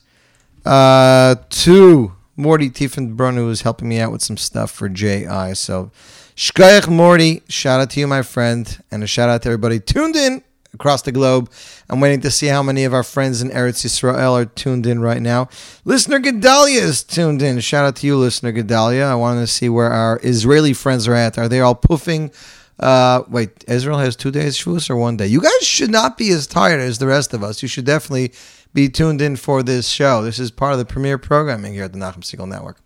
uh, 0.64 1.36
to 1.48 2.12
Morty 2.36 2.70
Tiefenbrunn, 2.70 3.36
who 3.36 3.48
is 3.50 3.62
helping 3.62 3.88
me 3.88 4.00
out 4.00 4.10
with 4.10 4.22
some 4.22 4.36
stuff 4.36 4.70
for 4.72 4.88
JI. 4.88 5.54
So, 5.54 5.92
Shkayach 6.34 6.88
Morty, 6.88 7.42
shout 7.48 7.80
out 7.80 7.90
to 7.90 8.00
you, 8.00 8.06
my 8.06 8.22
friend, 8.22 8.78
and 8.90 9.02
a 9.02 9.06
shout 9.06 9.28
out 9.28 9.42
to 9.42 9.48
everybody 9.48 9.78
tuned 9.78 10.16
in 10.16 10.42
across 10.76 11.02
the 11.02 11.12
globe. 11.12 11.50
I'm 11.88 12.00
waiting 12.00 12.20
to 12.20 12.30
see 12.30 12.46
how 12.46 12.62
many 12.62 12.84
of 12.84 12.92
our 12.94 13.02
friends 13.02 13.42
in 13.42 13.48
Eretz 13.50 13.84
Yisrael 13.84 14.32
are 14.32 14.44
tuned 14.44 14.86
in 14.86 15.00
right 15.00 15.22
now. 15.22 15.48
Listener 15.84 16.20
Gedalia 16.20 16.80
is 16.80 17.02
tuned 17.02 17.42
in. 17.42 17.58
Shout 17.60 17.86
out 17.86 17.96
to 17.96 18.06
you, 18.06 18.16
listener 18.16 18.52
Gedalia. 18.52 19.04
I 19.04 19.14
wanted 19.14 19.40
to 19.40 19.46
see 19.46 19.68
where 19.68 19.90
our 19.90 20.20
Israeli 20.22 20.74
friends 20.74 21.08
are 21.08 21.14
at. 21.14 21.38
Are 21.38 21.48
they 21.48 21.60
all 21.60 21.74
poofing? 21.74 22.32
Uh, 22.78 23.22
wait, 23.28 23.64
Israel 23.66 23.98
has 23.98 24.14
two 24.16 24.30
days 24.30 24.56
Shavuos 24.58 24.90
or 24.90 24.96
one 24.96 25.16
day? 25.16 25.26
You 25.26 25.40
guys 25.40 25.62
should 25.62 25.90
not 25.90 26.18
be 26.18 26.30
as 26.30 26.46
tired 26.46 26.80
as 26.80 26.98
the 26.98 27.06
rest 27.06 27.32
of 27.32 27.42
us. 27.42 27.62
You 27.62 27.68
should 27.68 27.86
definitely 27.86 28.32
be 28.76 28.90
tuned 28.90 29.22
in 29.22 29.36
for 29.36 29.62
this 29.62 29.88
show. 29.88 30.22
This 30.22 30.38
is 30.38 30.50
part 30.50 30.74
of 30.74 30.78
the 30.78 30.84
premiere 30.84 31.16
programming 31.16 31.72
here 31.72 31.84
at 31.84 31.94
the 31.94 31.98
Nachum 31.98 32.18
Segal 32.18 32.46
Network. 32.46 32.76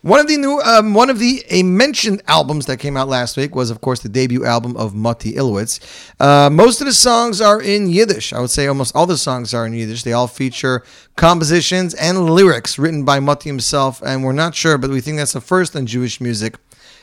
One 0.00 0.20
of 0.20 0.28
the 0.28 0.36
new, 0.36 0.60
um, 0.60 0.94
one 0.94 1.10
of 1.10 1.18
the 1.18 1.44
a 1.50 1.64
mentioned 1.64 2.22
albums 2.28 2.66
that 2.66 2.76
came 2.76 2.96
out 2.96 3.08
last 3.08 3.36
week 3.36 3.52
was, 3.52 3.68
of 3.68 3.80
course, 3.80 4.00
the 4.00 4.08
debut 4.08 4.44
album 4.44 4.76
of 4.76 4.94
Mati 4.94 5.32
Ilowitz. 5.32 5.80
Uh, 6.20 6.48
most 6.48 6.80
of 6.80 6.86
the 6.86 6.92
songs 6.92 7.40
are 7.40 7.60
in 7.60 7.88
Yiddish. 7.88 8.32
I 8.32 8.38
would 8.40 8.50
say 8.50 8.68
almost 8.68 8.94
all 8.94 9.04
the 9.04 9.18
songs 9.18 9.52
are 9.52 9.66
in 9.66 9.74
Yiddish. 9.74 10.04
They 10.04 10.12
all 10.12 10.28
feature 10.28 10.84
compositions 11.16 11.92
and 11.94 12.30
lyrics 12.30 12.78
written 12.78 13.04
by 13.04 13.18
Mati 13.18 13.48
himself, 13.48 14.00
and 14.00 14.22
we're 14.22 14.32
not 14.32 14.54
sure, 14.54 14.78
but 14.78 14.90
we 14.90 15.00
think 15.00 15.18
that's 15.18 15.32
the 15.32 15.40
first 15.40 15.74
in 15.74 15.86
Jewish 15.86 16.20
music. 16.20 16.56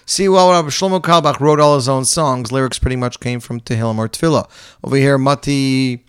See, 0.06 0.30
while 0.30 0.52
Rabbi 0.52 0.70
Shlomo 0.70 1.02
Carlebach 1.02 1.42
wrote 1.42 1.60
all 1.60 1.76
his 1.76 1.90
own 1.90 2.06
songs, 2.06 2.54
lyrics 2.54 2.80
pretty 2.80 2.96
much 2.96 3.20
came 3.20 3.42
from 3.42 3.60
Tehillim 3.60 3.98
or 3.98 4.08
Tefillah. 4.08 4.50
Over 4.84 4.96
here, 4.96 5.18
Mati 5.18 6.06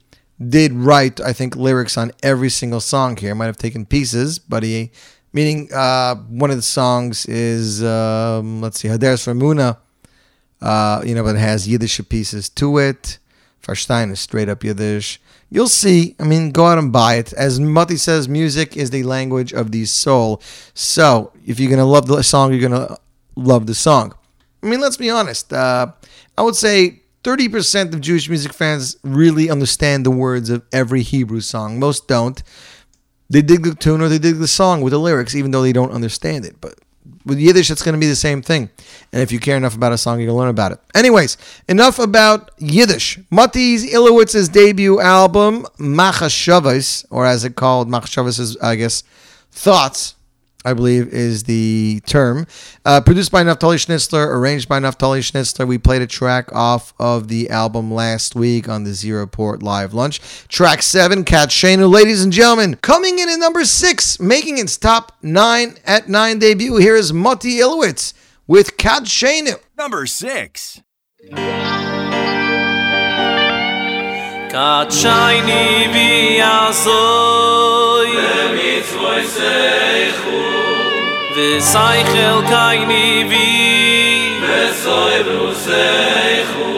did 0.49 0.73
write, 0.73 1.21
I 1.21 1.33
think, 1.33 1.57
lyrics 1.57 1.99
on 1.99 2.13
every 2.23 2.49
single 2.49 2.81
song 2.81 3.17
here. 3.17 3.35
Might 3.35 3.47
have 3.47 3.59
taken 3.59 3.85
pieces, 3.85 4.39
but 4.39 4.63
he, 4.63 4.91
meaning 5.33 5.69
uh, 5.73 6.15
one 6.17 6.51
of 6.51 6.57
the 6.57 6.63
songs 6.63 7.27
is, 7.27 7.85
um, 7.85 8.61
let's 8.61 8.81
see, 8.81 8.89
Haderes 8.89 9.23
for 9.23 9.35
Muna, 9.35 9.77
uh, 10.63 11.03
you 11.05 11.15
know, 11.15 11.23
but 11.23 11.37
it 11.37 11.41
has 11.41 11.69
Yiddish 11.69 12.01
pieces 12.09 12.49
to 12.51 12.79
it. 12.79 13.19
Farstein 13.63 14.11
is 14.11 14.21
straight 14.21 14.49
up 14.49 14.65
Yiddish. 14.65 15.21
You'll 15.51 15.69
see. 15.69 16.17
I 16.19 16.25
mean, 16.25 16.51
go 16.51 16.67
out 16.67 16.79
and 16.79 16.93
buy 16.93 17.17
it. 17.17 17.33
As 17.35 17.61
Mati 17.61 17.97
says, 17.97 18.29
music 18.29 18.77
is 18.77 18.91
the 18.91 19.03
language 19.03 19.53
of 19.53 19.73
the 19.73 19.85
soul. 19.85 20.41
So, 20.75 21.33
if 21.45 21.61
you're 21.61 21.69
going 21.69 21.81
to 21.81 21.85
love 21.85 22.07
the 22.07 22.23
song, 22.23 22.53
you're 22.53 22.69
going 22.69 22.87
to 22.87 22.97
love 23.37 23.67
the 23.67 23.75
song. 23.75 24.15
I 24.63 24.67
mean, 24.67 24.81
let's 24.81 24.97
be 24.97 25.11
honest. 25.11 25.53
Uh, 25.53 25.93
I 26.39 26.43
would 26.43 26.57
say 26.57 27.00
30% 27.23 27.93
of 27.93 28.01
Jewish 28.01 28.29
music 28.29 28.53
fans 28.53 28.97
really 29.03 29.51
understand 29.51 30.07
the 30.07 30.11
words 30.11 30.51
of 30.51 30.63
every 30.73 31.03
Hebrew 31.03 31.41
song. 31.41 31.79
Most 31.79 32.09
don't. 32.09 32.43
They 33.29 33.43
dig 33.43 33.63
the 33.63 33.75
tune 33.75 34.01
or 34.01 34.09
they 34.09 34.19
dig 34.19 34.39
the 34.39 34.49
song 34.49 34.81
with 34.81 34.93
the 34.93 34.99
lyrics, 34.99 35.35
even 35.35 35.51
though 35.51 35.63
they 35.63 35.73
don't 35.73 35.93
understand 35.93 36.45
it. 36.45 36.61
But 36.61 36.81
with 37.25 37.39
Yiddish, 37.39 37.71
it's 37.71 37.83
going 37.83 37.95
to 37.95 38.01
be 38.01 38.07
the 38.07 38.17
same 38.17 38.43
thing. 38.43 38.71
And 39.13 39.23
if 39.23 39.31
you 39.31 39.39
care 39.39 39.57
enough 39.57 39.77
about 39.77 39.93
a 39.93 39.99
song, 39.99 40.21
you 40.21 40.27
can 40.27 40.35
learn 40.35 40.49
about 40.49 40.73
it. 40.73 40.81
Anyways, 40.95 41.37
enough 41.69 41.99
about 41.99 42.51
Yiddish. 42.59 43.19
Mati's 43.31 43.85
Ilowitz's 43.93 44.49
debut 44.49 45.01
album, 45.01 45.67
Machashavas, 45.79 47.05
or 47.11 47.27
as 47.27 47.45
it 47.45 47.57
called, 47.57 47.89
Machashavas 47.89 48.41
is, 48.41 48.57
I 48.59 48.77
guess, 48.77 49.03
Thoughts, 49.53 50.15
I 50.65 50.75
believe 50.75 51.09
is 51.09 51.45
the 51.45 52.01
term. 52.07 52.47
Uh, 52.85 53.01
produced 53.01 53.33
by 53.33 53.43
Naftali 53.43 53.77
Schnitzler, 53.77 54.27
arranged 54.27 54.69
by 54.69 54.79
Naftali 54.79 55.21
Schnitzler. 55.21 55.67
We 55.67 55.79
played 55.79 56.03
a 56.03 56.07
track 56.07 56.53
off 56.53 56.93
of 56.99 57.29
the 57.29 57.49
album 57.49 57.93
last 57.93 58.35
week 58.35 58.69
on 58.69 58.85
the 58.85 58.93
Z 58.93 59.11
Report 59.11 59.63
Live 59.63 59.95
Lunch. 59.95 60.21
Track 60.49 60.83
seven, 60.83 61.25
Kat 61.25 61.49
Shanu. 61.49 61.91
Ladies 61.91 62.23
and 62.23 62.33
gentlemen, 62.33 62.77
coming 62.77 63.19
in 63.19 63.29
at 63.29 63.39
number 63.39 63.65
six, 63.65 64.21
making 64.21 64.59
its 64.59 64.77
top 64.77 65.17
nine 65.23 65.77
at 65.87 66.09
nine 66.09 66.39
debut. 66.39 66.77
Here 66.77 66.97
is 66.97 67.13
Moti 67.13 67.57
Ilowitz 67.59 68.13
with 68.47 68.77
Kat 68.77 69.05
Shanu. 69.05 69.59
Number 69.79 70.05
six. 70.07 70.83
Kat 74.51 74.89
shayni 74.91 75.93
vi 75.93 76.41
azoy 76.43 78.11
Bemitzvoy 78.17 79.23
seichu 79.35 80.20
sei 81.73 81.99
gel 82.13 82.39
kain 82.53 82.91
וסוי 84.43 85.17
רוסייכו 85.27 86.71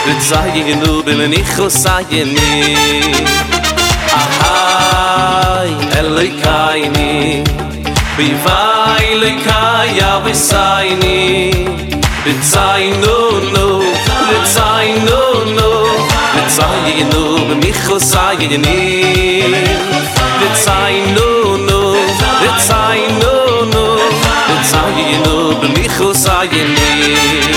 Vet 0.06 0.22
zay 0.30 0.76
nu 0.82 1.02
bim 1.06 1.22
nikh 1.30 1.58
usay 1.66 2.06
ni. 2.36 2.52
Ahay 4.22 5.70
elay 6.00 6.32
kay 6.44 6.82
ni. 6.96 7.44
Bi 8.18 8.28
vay 8.46 9.08
le 9.22 9.32
kay 9.48 9.88
ya 10.00 10.12
ni. 11.02 11.52
Vet 12.26 12.42
zay 12.54 12.84
nu 13.04 13.18
nu 13.54 13.68
vet 14.30 14.46
zay 14.56 14.88
nu 15.08 15.22
nu. 15.58 15.72
Vet 16.36 16.50
nu 17.12 17.22
bim 17.48 17.60
nikh 17.60 17.86
ni. 18.66 18.82
Vet 20.40 20.56
zay 20.66 20.96
nu 21.16 21.30
nu 21.67 21.67
khusayni 25.98 27.57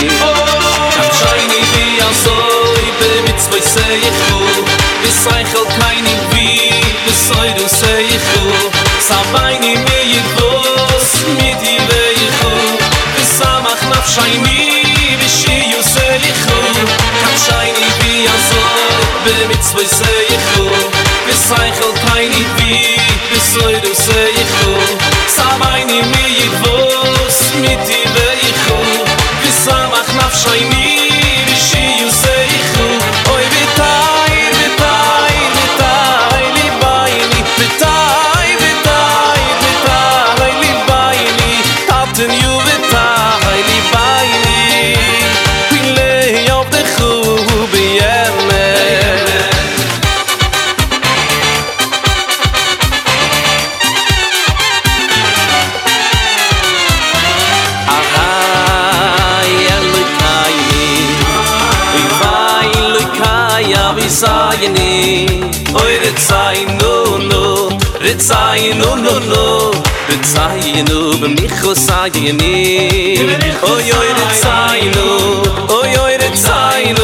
Zeit 72.13 72.23
in 72.23 72.41
ihr 72.41 73.37
Oh 73.63 73.79
jo 73.79 73.97
ihr 74.03 74.35
Zeit 74.41 74.83
in 74.83 74.93
ihr 74.93 75.43
Oh 75.69 75.85
jo 75.85 76.09
ihr 76.09 76.35
Zeit 76.35 76.87
in 76.87 76.97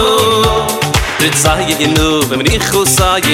ihr 1.24 1.32
Zeit 1.32 2.30
wenn 2.30 2.46
ich 2.46 2.62
so 2.72 2.84
sage 2.84 3.28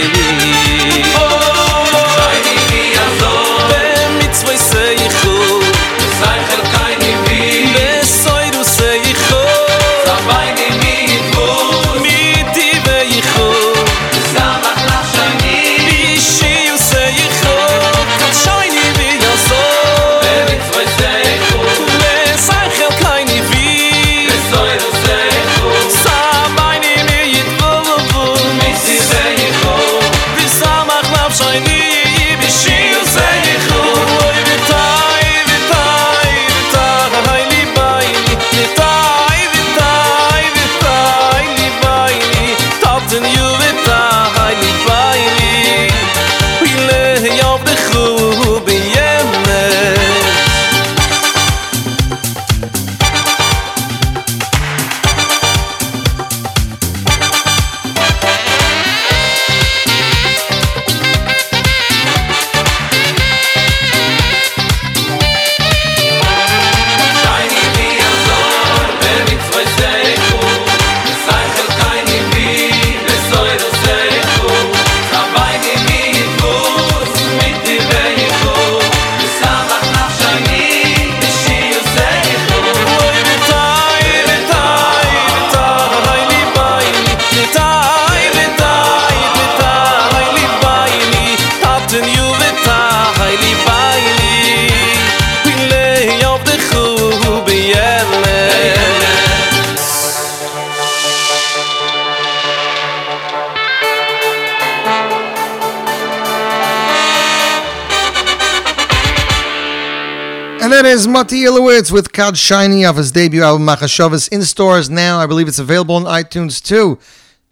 is 110.93 111.09
Mati 111.09 111.45
Ilowitz 111.45 111.91
with 111.91 112.13
Kad 112.13 112.37
Shiny 112.37 112.85
off 112.85 112.97
his 112.97 113.11
debut 113.13 113.43
album 113.43 113.67
Machashavas 113.67 114.31
in 114.31 114.43
stores 114.43 114.91
now. 114.91 115.21
I 115.21 115.27
believe 115.27 115.49
it's 115.49 115.59
available 115.59 115.95
on 115.95 116.03
iTunes 116.03 116.63
too. 116.63 116.99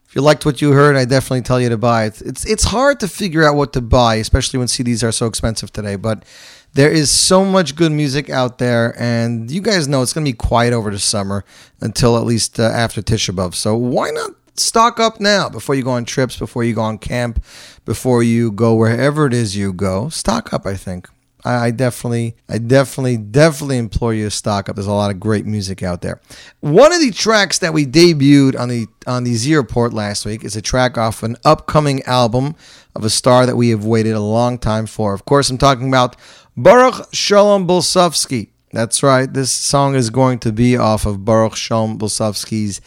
If 0.07 0.15
you 0.15 0.21
liked 0.21 0.45
what 0.45 0.61
you 0.61 0.73
heard, 0.73 0.95
I 0.95 1.07
definitely 1.07 1.41
tell 1.41 1.59
you 1.59 1.71
to 1.71 1.79
buy 1.79 2.05
it. 2.05 2.21
It's 2.21 2.45
it's 2.45 2.65
hard 2.65 3.01
to 3.01 3.09
figure 3.09 3.43
out 3.43 3.57
what 3.57 3.73
to 3.73 3.81
buy, 3.81 4.17
especially 4.17 4.59
when 4.59 4.69
CDs 4.69 5.03
are 5.03 5.11
so 5.11 5.25
expensive 5.25 5.73
today. 5.73 5.97
But 5.97 6.27
there 6.75 6.93
is 6.93 7.11
so 7.11 7.43
much 7.43 7.77
good 7.77 7.93
music 7.93 8.29
out 8.29 8.59
there, 8.59 8.95
and 9.01 9.51
you 9.51 9.63
guys 9.63 9.89
know 9.89 10.03
it's 10.03 10.13
going 10.13 10.27
to 10.27 10.33
be 10.33 10.37
quiet 10.37 10.75
over 10.75 10.91
the 10.91 10.99
summer 10.99 11.43
until 11.81 12.19
at 12.19 12.25
least 12.25 12.61
uh, 12.61 12.65
after 12.65 13.01
Tisha 13.01 13.35
B'av. 13.35 13.55
So 13.55 13.75
why 13.75 14.11
not 14.11 14.33
stock 14.57 15.01
up 15.01 15.19
now 15.19 15.49
before 15.49 15.75
you 15.75 15.83
go 15.83 15.93
on 15.93 16.05
trips, 16.05 16.37
before 16.37 16.63
you 16.63 16.75
go 16.75 16.83
on 16.83 16.99
camp, 16.99 17.43
before 17.87 18.23
you 18.23 18.53
go 18.53 18.75
wherever 18.75 19.25
it 19.25 19.33
is 19.33 19.57
you 19.57 19.73
go? 19.73 20.11
Stock 20.11 20.53
up, 20.53 20.67
I 20.67 20.75
think. 20.75 21.09
I, 21.45 21.67
I 21.67 21.71
definitely, 21.71 22.37
I 22.49 22.59
definitely, 22.59 23.17
definitely 23.17 23.79
implore 23.79 24.13
you 24.15 24.25
to 24.25 24.31
stock 24.31 24.69
up. 24.69 24.77
There's 24.77 24.87
a 24.87 24.93
lot 24.93 25.11
of 25.11 25.21
great 25.21 25.47
music 25.47 25.83
out 25.83 26.03
there. 26.03 26.21
One 26.61 26.93
of 26.93 27.01
the 27.01 27.11
tracks 27.11 27.59
that 27.59 27.73
we 27.73 27.87
debuted 27.87 28.59
on 28.59 28.69
the 28.69 28.87
on 29.07 29.25
the 29.25 29.35
Z 29.35 29.55
Report 29.55 29.93
last 29.93 30.27
week 30.27 30.45
is 30.45 30.57
a 30.57 30.63
track 30.63 30.99
off 30.99 31.23
an 31.23 31.37
upcoming 31.45 32.03
album 32.05 32.55
of 32.95 33.05
a 33.05 33.11
star 33.11 33.47
that 33.47 33.57
we 33.57 33.71
have 33.71 33.85
waited 33.85 34.13
a 34.13 34.21
long 34.21 34.59
time 34.59 34.87
for. 34.87 35.15
Of 35.15 35.25
course, 35.25 35.51
I'm 35.51 35.59
talking 35.59 35.89
about 35.89 36.17
Baruch 36.57 37.15
Shalom 37.15 37.67
Blesofsky. 37.67 38.51
That's 38.73 39.03
right. 39.03 39.33
This 39.33 39.51
song 39.51 39.95
is 39.95 40.11
going 40.11 40.39
to 40.41 40.53
be 40.53 40.77
off 40.77 41.07
of 41.07 41.25
Baruch 41.25 41.57
Shalom 41.57 41.99
Blesofsky's 41.99 42.81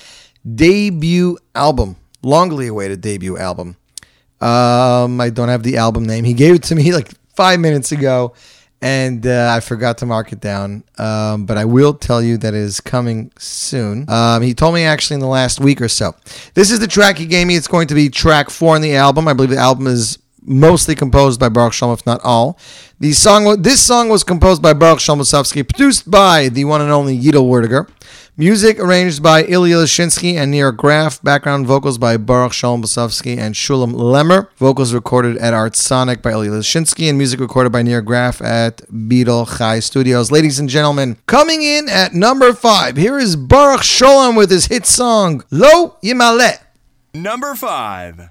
debut 0.55 1.37
album, 1.55 1.97
longly 2.23 2.69
awaited 2.69 3.01
debut 3.01 3.37
album. 3.37 3.77
Um, 4.39 5.21
I 5.21 5.29
don't 5.29 5.49
have 5.49 5.63
the 5.63 5.77
album 5.77 6.05
name. 6.05 6.25
He 6.25 6.33
gave 6.33 6.55
it 6.55 6.63
to 6.63 6.75
me 6.75 6.93
like 6.93 7.11
five 7.35 7.59
minutes 7.59 7.91
ago, 7.91 8.33
and 8.81 9.25
uh, 9.25 9.53
I 9.55 9.59
forgot 9.59 9.97
to 9.99 10.05
mark 10.05 10.31
it 10.33 10.41
down. 10.41 10.83
Um, 10.97 11.45
but 11.45 11.57
I 11.57 11.65
will 11.65 11.93
tell 11.93 12.21
you 12.21 12.37
that 12.37 12.53
it 12.53 12.59
is 12.59 12.81
coming 12.81 13.31
soon. 13.37 14.09
Um, 14.09 14.41
he 14.41 14.53
told 14.53 14.75
me 14.75 14.83
actually 14.83 15.15
in 15.15 15.19
the 15.21 15.27
last 15.27 15.59
week 15.59 15.81
or 15.81 15.87
so. 15.87 16.15
This 16.53 16.71
is 16.71 16.79
the 16.79 16.87
track 16.87 17.17
he 17.17 17.25
gave 17.25 17.47
me. 17.47 17.55
It's 17.55 17.67
going 17.67 17.87
to 17.87 17.95
be 17.95 18.09
track 18.09 18.49
four 18.49 18.75
on 18.75 18.81
the 18.81 18.95
album. 18.95 19.27
I 19.27 19.33
believe 19.33 19.51
the 19.51 19.57
album 19.57 19.87
is 19.87 20.19
mostly 20.45 20.95
composed 20.95 21.39
by 21.39 21.49
Baruch 21.49 21.73
Shalom, 21.73 21.93
if 21.93 22.05
not 22.05 22.19
all. 22.23 22.57
The 22.99 23.13
song, 23.13 23.61
this 23.61 23.81
song 23.81 24.09
was 24.09 24.23
composed 24.23 24.61
by 24.61 24.73
Baruch 24.73 24.99
Shalom 24.99 25.23
produced 25.23 26.09
by 26.09 26.49
the 26.49 26.65
one 26.65 26.81
and 26.81 26.91
only 26.91 27.17
Yidel 27.17 27.47
Werdiger. 27.49 27.89
Music 28.35 28.79
arranged 28.79 29.21
by 29.21 29.43
Ilya 29.43 29.75
Lashinsky 29.75 30.33
and 30.33 30.49
Nir 30.49 30.71
Graf. 30.71 31.21
Background 31.21 31.67
vocals 31.67 31.99
by 31.99 32.17
Baruch 32.17 32.51
Shalom 32.51 32.81
Blesofsky 32.81 33.37
and 33.37 33.53
Shulem 33.53 33.93
Lemmer. 33.93 34.47
Vocals 34.57 34.91
recorded 34.91 35.37
at 35.37 35.53
Art 35.53 35.75
Sonic 35.75 36.23
by 36.23 36.31
Ilya 36.31 36.49
Lashinsky 36.49 37.07
and 37.07 37.15
music 37.15 37.39
recorded 37.39 37.71
by 37.71 37.83
Nir 37.83 38.01
Graf 38.01 38.41
at 38.41 38.81
Beetle 39.07 39.45
Chai 39.45 39.79
Studios. 39.81 40.31
Ladies 40.31 40.57
and 40.57 40.67
gentlemen, 40.67 41.17
coming 41.27 41.61
in 41.61 41.87
at 41.87 42.15
number 42.15 42.53
five, 42.53 42.97
here 42.97 43.19
is 43.19 43.35
Baruch 43.35 43.83
Shalom 43.83 44.35
with 44.35 44.49
his 44.49 44.65
hit 44.65 44.87
song 44.87 45.43
Lo 45.51 45.97
Yimaleh. 46.03 46.57
Number 47.13 47.53
five. 47.53 48.29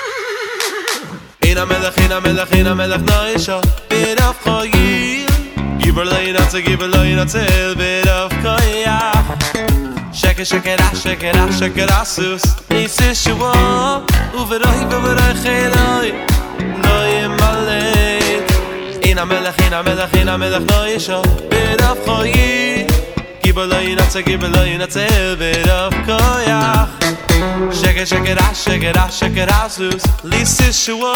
Hina 1.55 1.67
melech, 1.67 1.95
hina 1.95 2.21
melech, 2.21 2.49
hina 2.49 2.75
melech 2.75 3.03
na 3.07 3.29
isha 3.31 3.61
Bid 3.89 4.19
af 4.19 4.35
chayil 4.43 5.29
Giver 5.79 6.05
lay 6.05 6.33
na 6.33 6.41
tse, 6.47 6.61
giver 6.63 6.89
lay 6.89 7.15
na 7.15 7.23
El 7.23 7.77
bid 7.77 8.09
af 8.09 8.29
chaya 8.43 8.99
Shake 10.13 10.41
it, 10.41 10.49
shake 10.49 10.67
it, 10.67 10.81
ah, 10.81 10.91
shake 10.95 11.23
it, 11.23 11.37
ah, 11.37 11.49
shake 11.53 11.77
it, 11.77 11.91
ah, 11.93 12.03
sus. 12.03 12.43
Nis 12.71 12.99
ish 13.01 13.29
uwa 13.29 14.03
Uveroi, 14.35 14.83
uveroi, 14.97 15.35
chayloi 15.45 16.11
Noi. 16.83 17.29
Malay 17.39 18.43
Hina 19.05 19.25
melech, 19.25 19.55
hina 19.61 19.81
melech, 19.85 20.11
hina 20.11 20.37
melech 20.37 20.67
na 20.67 20.89
isha 20.89 21.23
Bid 21.51 21.81
af 21.81 21.99
chayil 22.05 22.94
gibelo 23.55 23.79
in 23.89 23.99
atze 23.99 24.23
gibelo 24.25 24.67
in 24.67 24.81
atze 24.81 25.07
vet 25.39 25.69
of 25.69 25.95
koyach 26.07 26.89
shake 27.73 28.05
shake 28.05 28.29
it 28.29 28.39
ah 28.41 28.53
shake 28.53 28.83
it 28.83 28.97
ah 28.97 29.09
shake 29.09 29.37
it 29.37 29.49
ah 29.49 29.69
sus 29.69 30.03
lis 30.25 30.59
is 30.61 30.75
shwo 30.75 31.13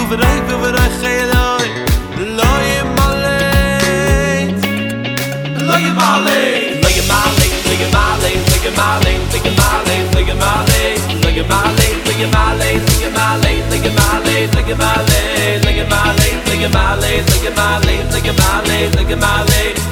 u 0.00 0.06
vrei 0.08 0.38
u 0.48 0.56
vrei 0.62 0.88
khayloi 1.02 1.68
lo 2.38 2.50
yemaleit 2.70 4.56
lo 5.68 5.76
yemaleit 5.84 6.80
lo 6.84 6.88
yemaleit 6.96 7.60
lo 7.68 7.76
yemaleit 7.84 8.40
lo 8.52 8.56
yemaleit 8.64 9.20
lo 9.34 9.40
yemaleit 9.44 10.06
lo 10.14 10.20
yemaleit 10.28 11.00
lo 11.24 11.30
yemaleit 11.38 11.98
lo 12.06 12.12
yemaleit 12.22 12.80
lo 12.88 13.02
yemaleit 13.02 13.60
lo 13.72 13.80
yemaleit 13.84 14.54
lo 14.54 14.60
yemaleit 14.70 15.64
lo 15.66 15.74
yemaleit 15.82 16.44
lo 16.48 16.54
yemaleit 16.64 17.24
lo 17.30 17.36
yemaleit 17.44 18.06
lo 18.12 18.18
yemaleit 18.28 18.96
lo 18.96 19.02
yemaleit 19.12 19.91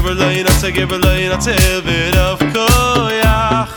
give 0.00 0.08
her 0.08 0.14
loy 0.14 0.42
not 0.42 0.58
to 0.60 0.72
give 0.72 0.90
her 0.90 0.98
loy 0.98 1.28
not 1.28 1.42
to 1.42 1.52
bit 1.84 2.16
of 2.16 2.38
koyach. 2.54 3.68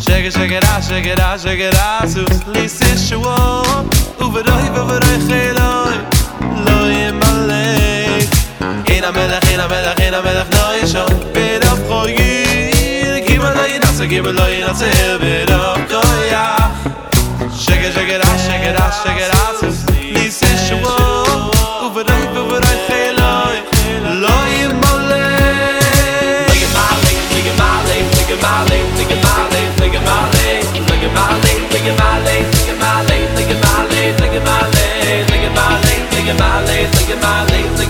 Shake 0.00 0.26
it 0.26 0.32
shake 0.32 0.52
it 0.52 0.64
out 0.64 0.84
shake 0.84 1.06
it 1.06 1.18
out 1.18 1.40
shake 1.40 1.58
it 1.58 1.74
out. 1.74 2.08
So 2.08 2.24
shwo 2.24 3.34
over 4.22 4.42
doy 4.42 4.66
over 4.78 5.00
doy 5.00 5.18
khiloy 5.26 5.98
loy 6.66 7.10
malay 7.18 8.22
in 8.86 9.02
a 9.02 9.10
melach 9.10 9.52
in 9.52 9.58
a 9.58 9.66
melach 9.66 9.98
in 10.06 10.14
a 10.14 10.22
melach 10.22 10.50
na 10.54 10.74
isha 10.82 11.04
bit 11.34 11.64
of 11.66 11.78
khoyi 11.88 13.26
give 13.26 13.42
her 13.42 13.54
loy 13.54 13.78
not 13.78 13.94
to 13.98 14.06
give 14.06 14.26
her 14.26 14.32
loy 14.32 14.60
not 14.60 14.76
to 14.76 15.18
bit 15.18 15.50
of 15.50 15.78
koyach. 15.90 16.70
Shake 17.50 17.82
it 17.82 17.92
shake 17.94 18.10
it 18.10 18.24
out 18.24 18.38
shake 18.46 18.62
it 18.62 18.80
out 18.80 18.92
shake 19.02 19.22
it 19.26 19.34
out. 19.34 19.56
So 19.56 19.66
lis 20.14 20.40
is 20.40 20.60
shwo 20.70 21.03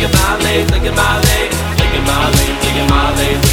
Taking 0.04 0.20
my 0.20 0.36
legs, 0.36 0.70
taking 0.70 0.94
my 0.94 1.16
legs, 1.18 1.56
taking 1.78 2.04
my 2.04 2.28
legs, 2.28 2.66
taking 2.66 2.88
my 2.90 3.16
legs. 3.16 3.43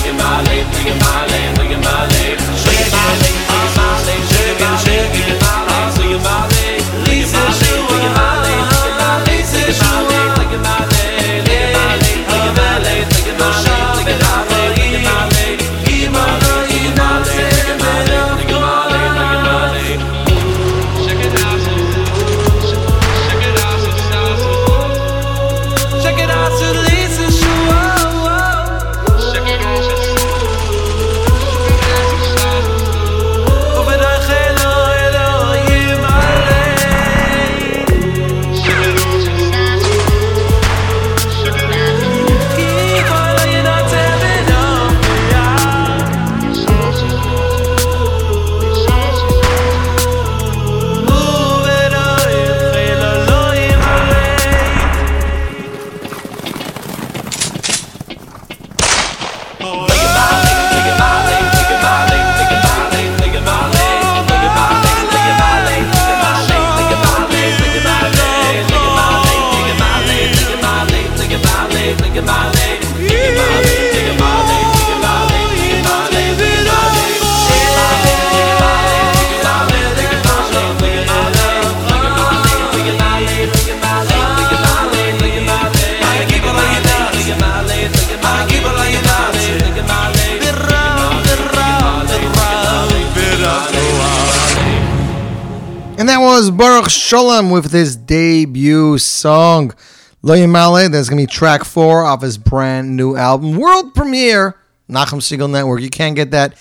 Shulem 96.61 97.51
with 97.51 97.71
his 97.71 97.95
debut 97.95 98.99
song, 98.99 99.73
Lo 100.21 100.35
Yimale. 100.35 100.91
That's 100.91 101.09
going 101.09 101.19
to 101.19 101.27
be 101.27 101.35
track 101.35 101.63
four 101.63 102.03
off 102.03 102.21
his 102.21 102.37
brand 102.37 102.95
new 102.95 103.15
album, 103.15 103.57
world 103.57 103.95
premiere, 103.95 104.55
Nachum 104.87 105.21
Segal 105.21 105.49
Network. 105.49 105.81
You 105.81 105.89
can't 105.89 106.15
get 106.15 106.29
that 106.31 106.55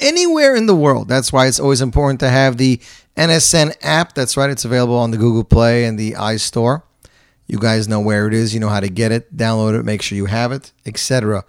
anywhere 0.00 0.56
in 0.56 0.66
the 0.66 0.74
world. 0.74 1.06
That's 1.06 1.32
why 1.32 1.46
it's 1.46 1.60
always 1.60 1.80
important 1.80 2.18
to 2.20 2.28
have 2.28 2.56
the 2.56 2.80
NSN 3.16 3.76
app. 3.82 4.14
That's 4.14 4.36
right, 4.36 4.50
it's 4.50 4.64
available 4.64 4.98
on 4.98 5.12
the 5.12 5.18
Google 5.18 5.44
Play 5.44 5.84
and 5.84 5.96
the 5.96 6.12
iStore. 6.12 6.82
You 7.46 7.58
guys 7.60 7.86
know 7.86 8.00
where 8.00 8.26
it 8.26 8.34
is. 8.34 8.54
You 8.54 8.60
know 8.60 8.70
how 8.70 8.80
to 8.80 8.88
get 8.88 9.12
it. 9.12 9.36
Download 9.36 9.78
it. 9.78 9.84
Make 9.84 10.02
sure 10.02 10.16
you 10.16 10.26
have 10.26 10.50
it, 10.50 10.72
etc. 10.84 11.44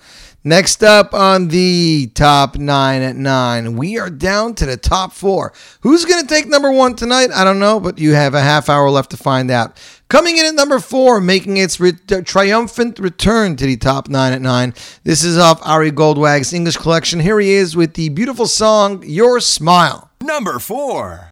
Next 0.47 0.83
up 0.83 1.15
on 1.15 1.47
the 1.47 2.11
top 2.13 2.55
nine 2.55 3.01
at 3.01 3.15
nine, 3.15 3.75
we 3.75 3.97
are 3.97 4.11
down 4.11 4.53
to 4.53 4.67
the 4.67 4.77
top 4.77 5.11
four. 5.11 5.51
Who's 5.81 6.05
going 6.05 6.21
to 6.21 6.27
take 6.31 6.47
number 6.47 6.71
one 6.71 6.95
tonight? 6.95 7.31
I 7.33 7.43
don't 7.43 7.57
know, 7.57 7.79
but 7.79 7.97
you 7.97 8.13
have 8.13 8.35
a 8.35 8.41
half 8.41 8.69
hour 8.69 8.91
left 8.91 9.09
to 9.09 9.17
find 9.17 9.49
out. 9.49 9.75
Coming 10.07 10.37
in 10.37 10.45
at 10.45 10.53
number 10.53 10.79
four, 10.79 11.19
making 11.19 11.57
its 11.57 11.79
re- 11.79 11.93
triumphant 11.93 12.99
return 12.99 13.55
to 13.55 13.65
the 13.65 13.75
top 13.75 14.07
nine 14.07 14.33
at 14.33 14.41
nine. 14.41 14.75
This 15.03 15.23
is 15.23 15.35
off 15.35 15.65
Ari 15.65 15.91
Goldwag's 15.91 16.53
English 16.53 16.77
collection. 16.77 17.21
Here 17.21 17.39
he 17.39 17.53
is 17.53 17.75
with 17.75 17.95
the 17.95 18.09
beautiful 18.09 18.45
song 18.45 19.03
Your 19.03 19.39
Smile. 19.39 20.11
Number 20.21 20.59
four. 20.59 21.31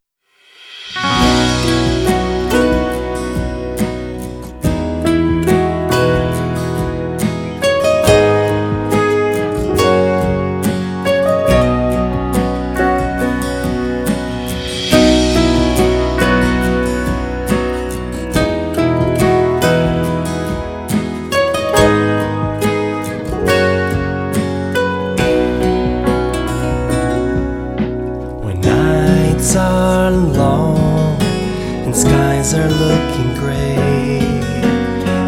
are 32.63 32.69
looking 32.69 33.35
gray, 33.35 34.19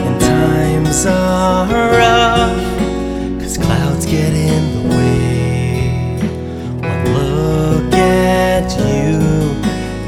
and 0.05 0.21
times 0.21 1.05
are 1.05 1.67
rough, 1.67 3.41
cause 3.41 3.57
clouds 3.57 4.05
get 4.05 4.33
in 4.33 4.63
the 4.75 4.83
way. 4.95 6.17
One 6.79 7.03
look 7.13 7.93
at 7.93 8.71
you, 8.79 9.19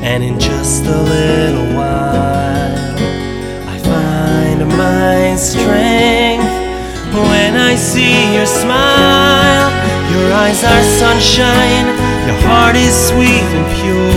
and 0.08 0.24
in 0.24 0.40
just 0.40 0.86
a 0.86 1.02
little 1.16 1.68
while, 1.76 2.96
I 3.74 3.78
find 3.84 4.60
my 4.78 5.36
strength 5.36 6.48
when 7.12 7.58
I 7.58 7.76
see 7.76 8.36
your 8.36 8.46
smile. 8.46 9.70
Your 10.14 10.32
eyes 10.32 10.64
are 10.64 10.84
sunshine, 11.04 11.88
your 12.26 12.40
heart 12.48 12.78
is 12.78 12.96
sweet 13.10 13.48
and 13.58 13.68
pure. 13.76 14.17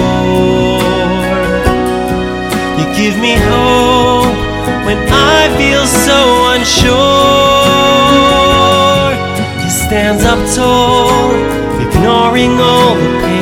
Give 3.10 3.20
me 3.20 3.34
hope 3.34 4.36
when 4.86 4.98
I 5.10 5.50
feel 5.58 5.84
so 5.86 6.18
unsure. 6.54 6.90
He 9.62 9.70
stands 9.70 10.24
up 10.24 10.38
tall, 10.54 11.30
ignoring 11.84 12.54
all 12.60 12.94
the 12.94 13.10
pain, 13.22 13.39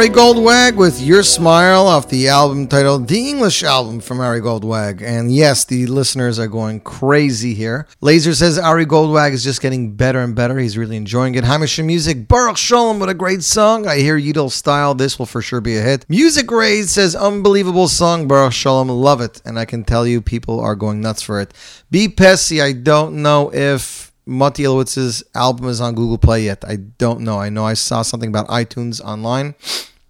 Ari 0.00 0.08
Goldwag 0.08 0.76
with 0.76 0.98
Your 1.02 1.22
Smile 1.22 1.86
off 1.86 2.08
the 2.08 2.28
album 2.28 2.66
titled 2.68 3.06
The 3.06 3.28
English 3.28 3.62
Album 3.62 4.00
from 4.00 4.18
Ari 4.18 4.40
Goldwag. 4.40 5.02
And 5.02 5.30
yes, 5.30 5.66
the 5.66 5.86
listeners 5.88 6.38
are 6.38 6.48
going 6.48 6.80
crazy 6.80 7.52
here. 7.52 7.86
Laser 8.00 8.34
says 8.34 8.58
Ari 8.58 8.86
Goldwag 8.86 9.32
is 9.32 9.44
just 9.44 9.60
getting 9.60 9.94
better 9.94 10.20
and 10.20 10.34
better. 10.34 10.58
He's 10.58 10.78
really 10.78 10.96
enjoying 10.96 11.34
it. 11.34 11.44
Hamish 11.44 11.78
Music, 11.80 12.26
Baruch 12.26 12.56
Shalom, 12.56 12.98
what 12.98 13.10
a 13.10 13.14
great 13.14 13.42
song. 13.42 13.86
I 13.86 13.98
hear 13.98 14.18
Yidel 14.18 14.50
style. 14.50 14.94
This 14.94 15.18
will 15.18 15.26
for 15.26 15.42
sure 15.42 15.60
be 15.60 15.76
a 15.76 15.82
hit. 15.82 16.08
Music 16.08 16.50
Raid 16.50 16.88
says 16.88 17.14
unbelievable 17.14 17.86
song, 17.86 18.26
Baruch 18.26 18.54
Shalom. 18.54 18.88
Love 18.88 19.20
it. 19.20 19.42
And 19.44 19.58
I 19.58 19.66
can 19.66 19.84
tell 19.84 20.06
you 20.06 20.22
people 20.22 20.60
are 20.60 20.76
going 20.76 21.02
nuts 21.02 21.20
for 21.20 21.42
it. 21.42 21.52
Be 21.90 22.08
Pessy, 22.08 22.62
I 22.62 22.72
don't 22.72 23.20
know 23.20 23.52
if 23.52 24.10
Mati 24.24 24.62
Elowitz's 24.62 25.24
album 25.34 25.68
is 25.68 25.80
on 25.80 25.94
Google 25.94 26.16
Play 26.16 26.44
yet. 26.44 26.64
I 26.64 26.76
don't 26.76 27.20
know. 27.20 27.38
I 27.38 27.48
know 27.48 27.66
I 27.66 27.74
saw 27.74 28.02
something 28.02 28.28
about 28.28 28.46
iTunes 28.48 29.00
online, 29.02 29.56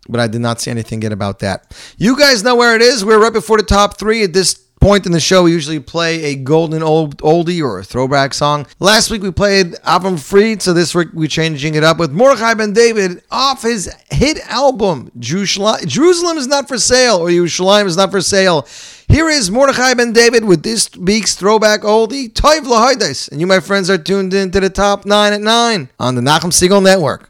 but 0.08 0.20
I 0.20 0.26
did 0.26 0.40
not 0.40 0.60
see 0.60 0.70
anything 0.70 1.02
yet 1.02 1.12
about 1.12 1.40
that. 1.40 1.76
You 1.96 2.18
guys 2.18 2.42
know 2.42 2.56
where 2.56 2.74
it 2.74 2.82
is. 2.82 3.04
We're 3.04 3.20
right 3.20 3.32
before 3.32 3.58
the 3.58 3.62
top 3.62 3.98
three 3.98 4.22
at 4.24 4.32
this 4.32 4.54
point 4.80 5.04
in 5.04 5.12
the 5.12 5.20
show. 5.20 5.44
We 5.44 5.52
usually 5.52 5.78
play 5.78 6.24
a 6.24 6.36
golden 6.36 6.82
old 6.82 7.18
oldie 7.18 7.62
or 7.62 7.78
a 7.78 7.84
throwback 7.84 8.32
song. 8.32 8.66
Last 8.78 9.10
week 9.10 9.22
we 9.22 9.30
played 9.30 9.72
Avram 9.84 10.18
Fried, 10.18 10.62
so 10.62 10.72
this 10.72 10.94
week 10.94 11.08
we're 11.12 11.28
changing 11.28 11.74
it 11.74 11.84
up 11.84 11.98
with 11.98 12.12
Mordechai 12.12 12.54
Ben 12.54 12.72
David 12.72 13.22
off 13.30 13.62
his 13.62 13.94
hit 14.10 14.38
album 14.48 15.10
Jerusalem 15.18 16.38
is 16.38 16.46
not 16.46 16.66
for 16.66 16.78
sale 16.78 17.16
or 17.16 17.28
Yerushalayim 17.28 17.86
is 17.86 17.96
not 17.96 18.10
for 18.10 18.22
sale. 18.22 18.66
Here 19.08 19.28
is 19.28 19.50
Mordechai 19.50 19.94
Ben 19.94 20.12
David 20.12 20.44
with 20.44 20.62
this 20.62 20.90
week's 20.96 21.34
throwback 21.34 21.82
oldie, 21.82 22.32
Toiv 22.32 22.60
Lahaides. 22.60 23.30
And 23.30 23.40
you, 23.40 23.46
my 23.46 23.60
friends, 23.60 23.90
are 23.90 23.98
tuned 23.98 24.32
in 24.32 24.50
to 24.52 24.60
the 24.60 24.70
top 24.70 25.04
nine 25.04 25.32
at 25.32 25.40
nine 25.40 25.90
on 25.98 26.14
the 26.14 26.22
Nachum 26.22 26.52
Segal 26.52 26.82
Network. 26.82 27.29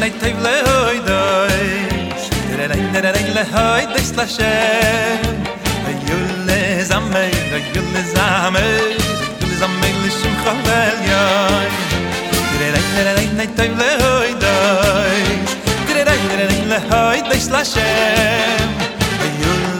lei 0.00 0.10
tay 0.20 0.34
le 0.44 0.54
hoy 0.68 0.98
doy 1.10 1.58
der 2.56 2.68
lei 2.70 2.82
der 2.92 3.06
lei 3.14 3.26
le 3.36 3.44
hoy 3.54 3.82
de 3.94 4.00
slashe 4.10 4.54
a 5.88 5.92
le 6.48 6.60
zame 6.90 7.24
a 7.56 7.58
le 7.94 8.02
zame 8.14 8.66
yul 9.40 9.50
le 9.50 9.56
zame 9.60 9.88
le 10.02 10.10
shim 10.18 10.34
khavel 10.42 10.98
yoy. 11.10 11.68
Der 12.58 12.72
lei 12.74 12.84
der 12.94 13.08
lei 13.18 13.28
lei 13.38 13.48
tay 13.56 13.70
le 13.80 13.90
hoy 14.02 14.30
doy 14.44 15.20
der 15.88 16.04
lei 16.08 16.20
der 16.30 16.42
lei 16.50 16.62
le 16.72 16.78
hoy 16.90 17.18
de 17.30 17.36
slashe 17.46 17.90
a 19.24 19.28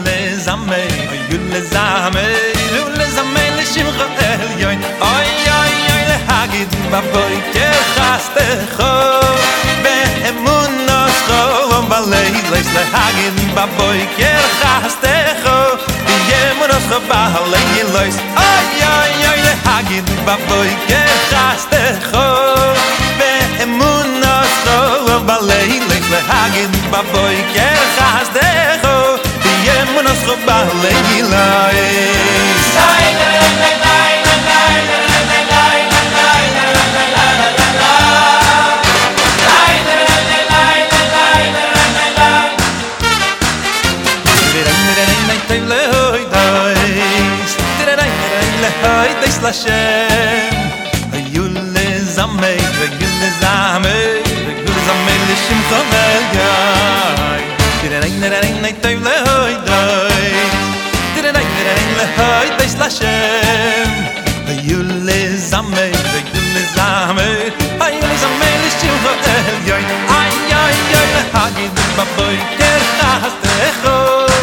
le 0.05 0.17
zame 0.45 0.83
a 1.13 1.37
le 1.53 1.61
zame 1.73 2.27
yul 2.75 2.91
le 2.99 3.05
zame 3.15 3.43
le 3.57 3.63
shim 3.71 3.87
khavel 3.97 4.41
yoy. 4.63 4.77
Ay 5.15 5.29
ay 5.59 5.75
ay 5.95 6.03
le 6.11 6.17
hagit 6.27 6.71
ba 6.91 6.99
boy 7.13 7.35
ke 7.53 7.69
khaste 7.95 8.45
khoy 8.75 9.78
אמונות 10.29 11.11
חום 11.27 11.89
בלילס 11.89 12.67
להגן 12.75 13.35
בבויקר 13.53 14.41
חסטכו 14.61 15.59
תהיה 16.05 16.51
אמונות 16.51 16.83
חום 16.89 17.03
אוי 17.11 18.09
אוי 18.37 19.27
אוי 19.27 19.41
להגן 19.41 20.05
בבויקר 20.25 21.09
חסטכו 21.29 22.29
ואמונות 23.19 24.47
חום 24.63 25.27
בלילס 25.27 26.05
להגן 26.11 26.71
בבויקר 26.91 27.79
חסטכו 27.97 28.97
תהיה 29.41 29.83
אמונות 29.83 30.17
חום 30.25 30.39
בלילס 30.45 31.69
Hashem. 49.49 50.53
Ayule 51.17 51.85
zamei, 52.15 52.61
vayule 52.77 53.29
zamei 53.41 54.21
Vayule 54.45 54.81
zamei 54.87 55.19
lishim 55.29 55.61
chomel 55.69 56.21
gai 56.35 57.41
Tirarein, 57.81 58.21
tirarein, 58.21 58.61
nai 58.61 58.73
toiv 58.83 59.01
lehoi 59.07 59.55
doi 59.69 60.27
Tirarein, 61.15 61.49
tirarein, 61.55 61.91
lehoi 61.99 62.49
doi 62.59 62.69
shlashem 62.73 63.89
Ayule 64.53 65.19
zamei, 65.51 65.93
vayule 66.13 66.63
zamei 66.75 67.49
Ayule 67.87 68.15
zamei 68.23 68.55
lishim 68.65 68.95
chomel 69.03 69.57
gai 69.67 69.83
Ay, 70.19 70.33
ay, 70.61 70.61
ay, 70.61 70.77
ay, 70.99 71.09
lehagid 71.15 71.73
baboy 71.97 72.37
ker 72.59 72.81
khastekhoy 72.99 74.37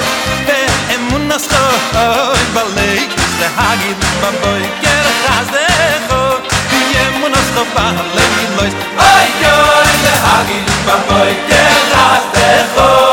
ve 0.48 0.58
emun 0.96 1.28
nascho 1.30 1.64
oy 2.06 2.44
balek 2.58 3.15
להגיד 3.40 3.96
בבויקר 4.22 5.02
חזכו 5.26 6.48
תהיה 6.70 7.10
מונס 7.20 7.50
חובה 7.54 7.90
לגילויס 8.14 8.74
אוי 8.98 9.30
יוי 9.40 9.86
להגיד 10.04 10.70
בבויקר 10.86 11.68
חזכו 11.92 13.05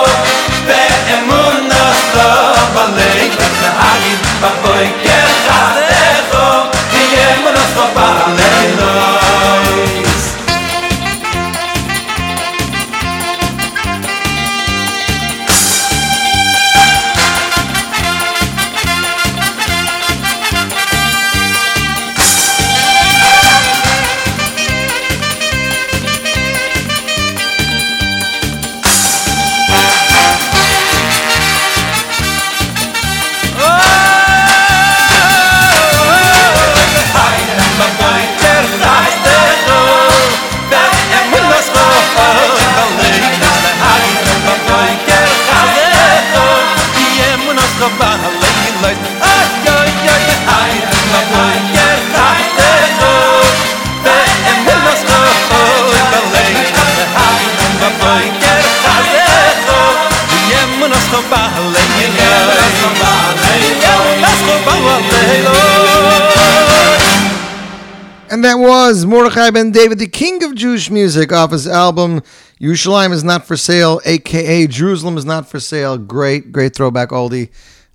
Ben 69.54 69.72
David, 69.72 69.99
the 69.99 70.08
king 70.08 70.43
of 70.43 70.56
Jewish 70.56 70.89
music, 70.89 71.32
off 71.32 71.51
his 71.51 71.68
album 71.68 72.22
Yerushalayim 72.60 73.12
is 73.12 73.24
Not 73.24 73.45
for 73.45 73.56
Sale, 73.56 74.01
aka 74.04 74.66
Jerusalem 74.66 75.16
is 75.16 75.26
Not 75.26 75.47
for 75.47 75.60
Sale. 75.60 75.99
Great, 75.99 76.51
great 76.51 76.76
throwback 76.76 77.10
oldie. 77.10 77.51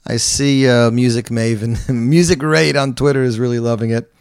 I 0.06 0.18
see 0.18 0.68
uh, 0.68 0.92
Music 0.92 1.26
Maven, 1.26 1.88
Music 1.92 2.42
Raid 2.42 2.76
on 2.76 2.94
Twitter 2.94 3.24
is 3.24 3.40
really 3.40 3.58
loving 3.58 3.90
it. 3.90 4.12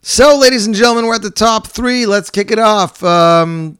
So, 0.00 0.38
ladies 0.38 0.64
and 0.64 0.74
gentlemen, 0.74 1.06
we're 1.06 1.16
at 1.16 1.22
the 1.22 1.30
top 1.30 1.66
three. 1.66 2.06
Let's 2.06 2.30
kick 2.30 2.50
it 2.50 2.58
off. 2.58 3.04
Um, 3.04 3.76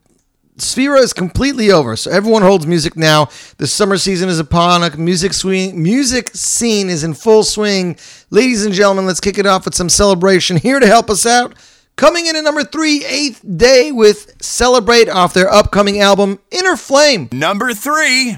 Sphera 0.59 0.99
is 0.99 1.13
completely 1.13 1.71
over, 1.71 1.97
so 1.97 2.11
everyone 2.11 2.43
holds 2.43 2.67
music 2.67 2.97
now. 2.97 3.29
The 3.57 3.67
summer 3.67 3.97
season 3.97 4.29
is 4.29 4.39
upon. 4.39 4.83
A 4.83 4.97
music 4.97 5.33
swing, 5.33 5.83
music 5.83 6.31
scene 6.35 6.91
is 6.91 7.05
in 7.05 7.15
full 7.15 7.45
swing. 7.45 7.97
Ladies 8.31 8.67
and 8.67 8.75
gentlemen, 8.75 9.07
let's 9.07 9.21
kick 9.21 9.39
it 9.39 9.47
off 9.47 9.65
with 9.65 9.75
some 9.75 9.89
celebration. 9.89 10.57
Here 10.59 10.79
to 10.79 10.87
help 10.87 11.09
us 11.09 11.25
out, 11.25 11.55
coming 11.99 12.26
in 12.26 12.36
at 12.36 12.44
number 12.44 12.64
three, 12.64 13.05
Eighth 13.05 13.44
Day 13.59 13.92
with 13.92 14.40
Celebrate 14.40 15.11
off 15.11 15.34
their 15.34 15.53
upcoming 15.53 16.01
album 16.01 16.38
Inner 16.51 16.76
Flame. 16.76 17.28
Number 17.32 17.74
three. 17.74 18.36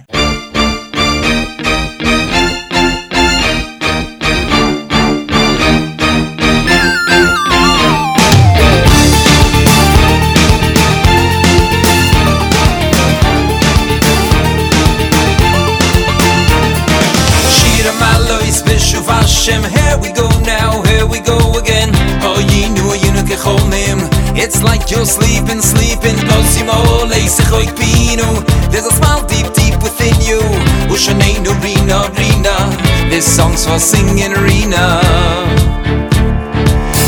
Song's 33.57 33.67
for 33.67 33.79
singing 33.79 34.33
Rina. 34.33 35.01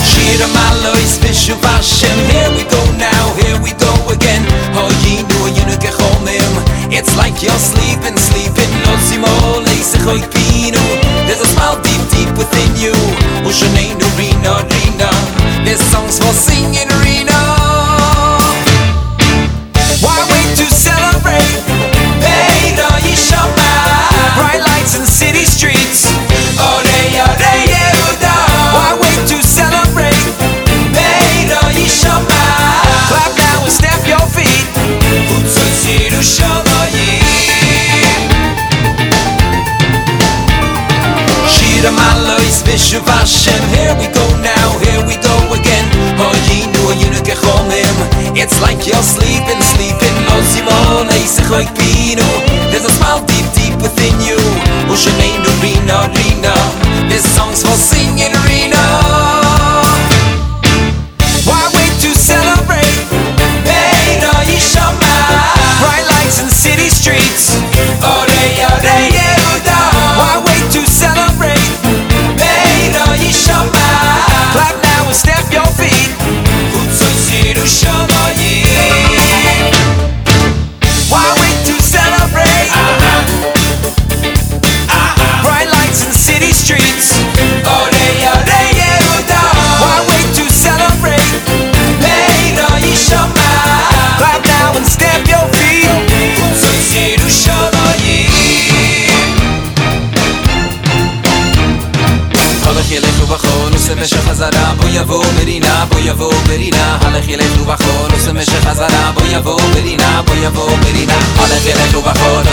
Shira 0.03 0.49
Malois 0.55 1.18
Bishuv 1.22 1.61
Hashem, 1.62 2.18
here 2.30 2.51
we 2.57 2.64
go 2.70 2.82
now, 2.99 3.34
here 3.34 3.59
we 3.62 3.72
go 3.72 3.93
again. 4.11 4.43
Know 4.74 4.88
Kechomim. 5.82 6.53
It's 6.93 7.16
like 7.16 7.43
you're 7.43 7.59
sleeping, 7.59 8.16
sleeping. 8.16 8.70
Osimo 8.93 9.32
Leisechoik 9.64 10.26
Pinu. 10.30 10.82
There's 11.26 11.40
a 11.40 11.47
smile 11.47 11.80
deep, 11.82 12.03
deep 12.11 12.30
within 12.38 12.70
you. 12.76 13.12
fish 42.73 42.97
of 42.97 43.05
Hashem. 43.05 43.61
Here 43.77 43.93
we 44.01 44.09
go 44.09 44.25
now, 44.41 44.68
here 44.81 45.05
we 45.05 45.20
go 45.20 45.37
again. 45.53 45.85
It's 48.33 48.57
like 48.64 48.89
you're 48.89 49.05
sleeping, 49.05 49.61
sleeping. 49.61 50.14
There's 52.73 52.87
a 52.89 52.95
smile 52.97 53.20
deep, 53.29 53.45
deep 53.53 53.77
within 53.77 54.16
you. 54.25 54.41
This 57.12 57.29
song's 57.37 57.61
for 57.61 57.77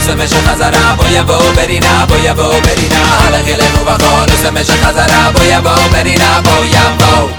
دوستمش 0.09 0.33
خزرم 0.33 0.95
باید 0.97 1.25
با 1.25 1.37
برینا 1.37 2.05
باید 2.05 2.35
با 2.35 2.49
برینا 2.49 3.05
حالا 3.19 3.41
گله 3.41 3.71
رو 3.77 3.85
بخون 3.85 4.25
دوستمش 4.25 4.69
خزرم 4.69 5.33
باید 5.33 5.63
با 5.63 5.75
برینا 5.93 6.41
باید 6.41 6.97
با 6.97 7.29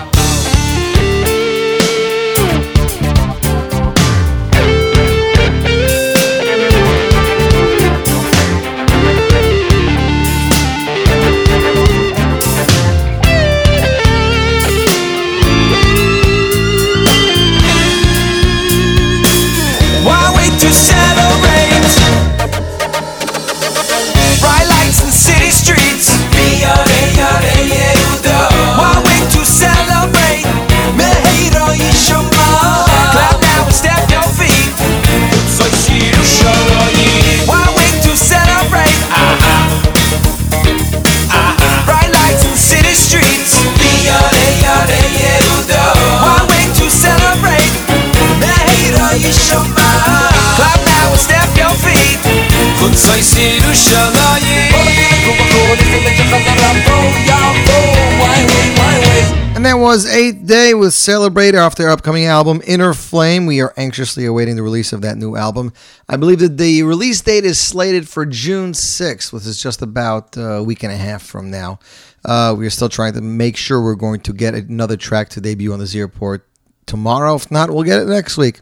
was 59.90 60.06
Eighth 60.06 60.46
Day 60.46 60.72
with 60.72 60.94
Celebrate 60.94 61.56
off 61.56 61.74
their 61.74 61.90
upcoming 61.90 62.24
album 62.24 62.62
Inner 62.64 62.94
Flame. 62.94 63.44
We 63.46 63.60
are 63.60 63.74
anxiously 63.76 64.24
awaiting 64.24 64.54
the 64.54 64.62
release 64.62 64.92
of 64.92 65.00
that 65.00 65.16
new 65.16 65.34
album. 65.34 65.72
I 66.08 66.14
believe 66.14 66.38
that 66.38 66.58
the 66.58 66.84
release 66.84 67.20
date 67.20 67.44
is 67.44 67.58
slated 67.58 68.08
for 68.08 68.24
June 68.24 68.70
6th, 68.70 69.32
which 69.32 69.46
is 69.46 69.60
just 69.60 69.82
about 69.82 70.36
a 70.36 70.62
week 70.62 70.84
and 70.84 70.92
a 70.92 70.96
half 70.96 71.24
from 71.24 71.50
now. 71.50 71.80
Uh, 72.24 72.54
we 72.56 72.64
are 72.68 72.70
still 72.70 72.88
trying 72.88 73.14
to 73.14 73.20
make 73.20 73.56
sure 73.56 73.82
we're 73.82 73.96
going 73.96 74.20
to 74.20 74.32
get 74.32 74.54
another 74.54 74.96
track 74.96 75.28
to 75.30 75.40
debut 75.40 75.72
on 75.72 75.80
the 75.80 75.86
Z 75.86 76.00
Report 76.00 76.46
tomorrow. 76.86 77.34
If 77.34 77.50
not, 77.50 77.70
we'll 77.70 77.82
get 77.82 78.00
it 78.00 78.06
next 78.06 78.36
week. 78.38 78.60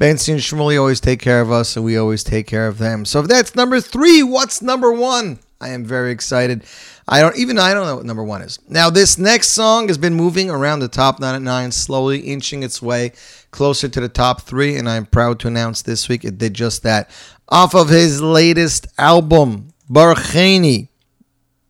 Bentzi 0.00 0.32
and 0.32 0.40
Shmuley 0.40 0.76
always 0.76 0.98
take 0.98 1.20
care 1.20 1.40
of 1.40 1.52
us, 1.52 1.76
and 1.76 1.84
we 1.84 1.96
always 1.96 2.24
take 2.24 2.48
care 2.48 2.66
of 2.66 2.78
them. 2.78 3.04
So 3.04 3.20
if 3.20 3.28
that's 3.28 3.54
number 3.54 3.80
three, 3.80 4.24
what's 4.24 4.60
number 4.60 4.90
one? 4.90 5.38
I 5.60 5.68
am 5.68 5.84
very 5.84 6.10
excited. 6.10 6.64
I 7.06 7.20
don't 7.20 7.36
even 7.36 7.58
I 7.58 7.74
don't 7.74 7.86
know 7.86 7.96
what 7.96 8.06
number 8.06 8.24
one 8.24 8.42
is. 8.42 8.58
Now 8.68 8.88
this 8.90 9.18
next 9.18 9.50
song 9.50 9.88
has 9.88 9.98
been 9.98 10.14
moving 10.14 10.50
around 10.50 10.80
the 10.80 10.88
top 10.88 11.20
nine 11.20 11.34
at 11.34 11.42
nine, 11.42 11.70
slowly 11.70 12.20
inching 12.20 12.62
its 12.62 12.80
way 12.80 13.12
closer 13.50 13.88
to 13.88 14.00
the 14.00 14.08
top 14.08 14.42
three, 14.42 14.76
and 14.76 14.88
I'm 14.88 15.06
proud 15.06 15.38
to 15.40 15.48
announce 15.48 15.82
this 15.82 16.08
week 16.08 16.24
it 16.24 16.38
did 16.38 16.54
just 16.54 16.82
that. 16.82 17.10
Off 17.48 17.74
of 17.74 17.90
his 17.90 18.22
latest 18.22 18.86
album, 18.98 19.72
Barcheni. 19.90 20.88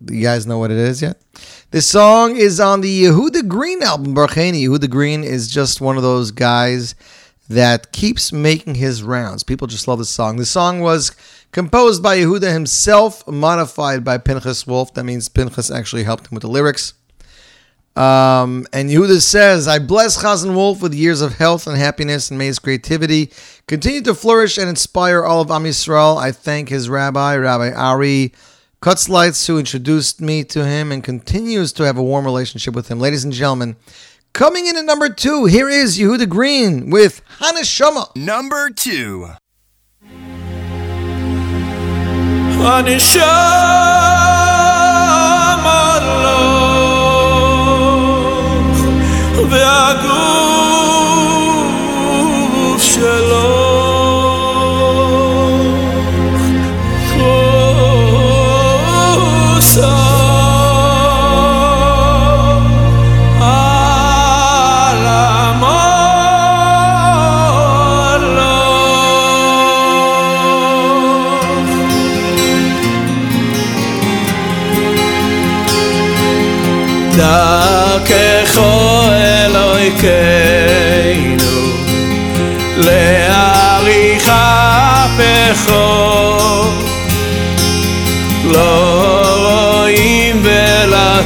You 0.08 0.22
guys 0.22 0.46
know 0.46 0.58
what 0.58 0.70
it 0.70 0.76
is 0.76 1.02
yet? 1.02 1.20
This 1.70 1.88
song 1.88 2.36
is 2.36 2.60
on 2.60 2.80
the 2.80 3.02
Yehuda 3.04 3.48
Green 3.48 3.82
album, 3.82 4.14
Barcheni. 4.14 4.62
Yehuda 4.62 4.88
Green 4.88 5.24
is 5.24 5.48
just 5.48 5.80
one 5.80 5.96
of 5.96 6.04
those 6.04 6.30
guys 6.30 6.94
that 7.48 7.92
keeps 7.92 8.32
making 8.32 8.76
his 8.76 9.02
rounds. 9.02 9.42
People 9.42 9.66
just 9.66 9.86
love 9.86 9.98
this 9.98 10.10
song. 10.10 10.36
The 10.36 10.46
song 10.46 10.80
was 10.80 11.14
composed 11.52 12.02
by 12.02 12.18
Yehuda 12.18 12.52
himself, 12.52 13.26
modified 13.26 14.04
by 14.04 14.18
Pinchas 14.18 14.66
Wolf. 14.66 14.94
That 14.94 15.04
means 15.04 15.28
Pinchas 15.28 15.70
actually 15.70 16.04
helped 16.04 16.26
him 16.26 16.34
with 16.34 16.42
the 16.42 16.48
lyrics. 16.48 16.94
Um, 17.96 18.66
and 18.72 18.90
Yehuda 18.90 19.20
says, 19.20 19.68
I 19.68 19.78
bless 19.78 20.20
Chazan 20.22 20.54
Wolf 20.54 20.82
with 20.82 20.94
years 20.94 21.20
of 21.20 21.34
health 21.34 21.68
and 21.68 21.76
happiness, 21.76 22.28
and 22.28 22.38
may 22.38 22.46
his 22.46 22.58
creativity 22.58 23.30
continue 23.68 24.02
to 24.02 24.14
flourish 24.14 24.58
and 24.58 24.68
inspire 24.68 25.22
all 25.22 25.40
of 25.40 25.50
Am 25.50 25.62
Yisrael. 25.62 26.16
I 26.16 26.32
thank 26.32 26.70
his 26.70 26.88
rabbi, 26.88 27.36
Rabbi 27.36 27.70
Ari 27.70 28.32
Kutzleitz, 28.82 29.46
who 29.46 29.58
introduced 29.58 30.20
me 30.20 30.42
to 30.44 30.66
him 30.66 30.90
and 30.90 31.04
continues 31.04 31.72
to 31.74 31.84
have 31.84 31.96
a 31.96 32.02
warm 32.02 32.24
relationship 32.24 32.74
with 32.74 32.88
him. 32.88 32.98
Ladies 32.98 33.22
and 33.22 33.32
gentlemen, 33.32 33.76
coming 34.33 34.67
in 34.67 34.77
at 34.77 34.85
number 34.85 35.09
two, 35.09 35.45
here 35.45 35.69
is 35.69 35.97
Yehuda 35.97 36.29
Green 36.29 36.89
with 36.89 37.21
Haneshama. 37.39 38.15
Number 38.15 38.69
two. 38.69 39.29
הנשמה 42.61 43.29
לו 46.23 46.39
והגוף 49.49 50.03
שלו 52.83 53.92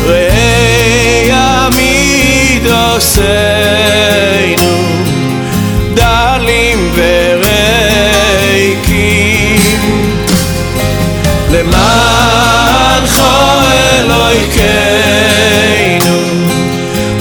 ראה 0.06 1.24
ימיד 1.28 2.68
עושנו 2.68 3.49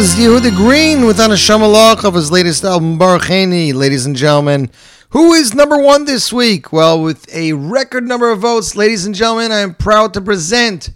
Was 0.00 0.14
Yehuda 0.14 0.56
Green 0.56 1.04
with 1.04 1.18
Haneshama 1.18 1.70
Malach 1.70 2.04
of 2.04 2.14
his 2.14 2.32
latest 2.32 2.64
album, 2.64 2.98
Barcheni, 2.98 3.74
ladies 3.74 4.06
and 4.06 4.16
gentlemen. 4.16 4.70
Who 5.10 5.34
is 5.34 5.52
number 5.52 5.76
one 5.76 6.06
this 6.06 6.32
week? 6.32 6.72
Well, 6.72 7.02
with 7.02 7.28
a 7.34 7.52
record 7.52 8.08
number 8.08 8.30
of 8.30 8.38
votes, 8.38 8.74
ladies 8.74 9.04
and 9.04 9.14
gentlemen, 9.14 9.52
I 9.52 9.58
am 9.58 9.74
proud 9.74 10.14
to 10.14 10.22
present 10.22 10.88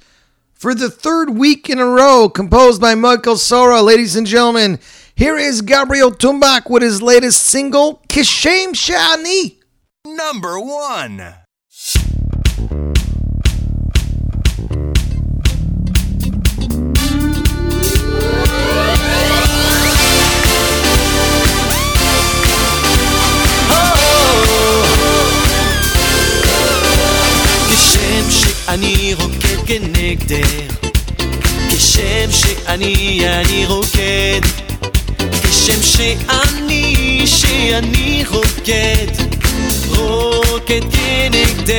for 0.54 0.74
the 0.74 0.88
third 0.88 1.36
week 1.36 1.68
in 1.68 1.78
a 1.78 1.84
row, 1.84 2.30
composed 2.30 2.80
by 2.80 2.94
Michael 2.94 3.36
Sora, 3.36 3.82
ladies 3.82 4.16
and 4.16 4.26
gentlemen. 4.26 4.78
Here 5.14 5.36
is 5.36 5.60
Gabriel 5.60 6.10
Tumbak 6.10 6.70
with 6.70 6.82
his 6.82 7.02
latest 7.02 7.44
single, 7.44 8.00
Kishem 8.08 8.68
Shani. 8.68 9.58
Number 10.06 10.58
one. 10.58 11.43
שאני 28.66 29.14
רוקד 29.14 29.66
כנגדך. 29.66 30.88
כשם 31.70 32.30
שאני, 32.30 33.20
אני 33.22 33.66
רוקד. 33.66 34.40
כשם 35.42 35.82
שאני, 35.82 37.22
שאני 37.26 38.24
רוקד. 38.30 39.06
רוקד 39.88 40.80
כנגדך. 40.80 41.74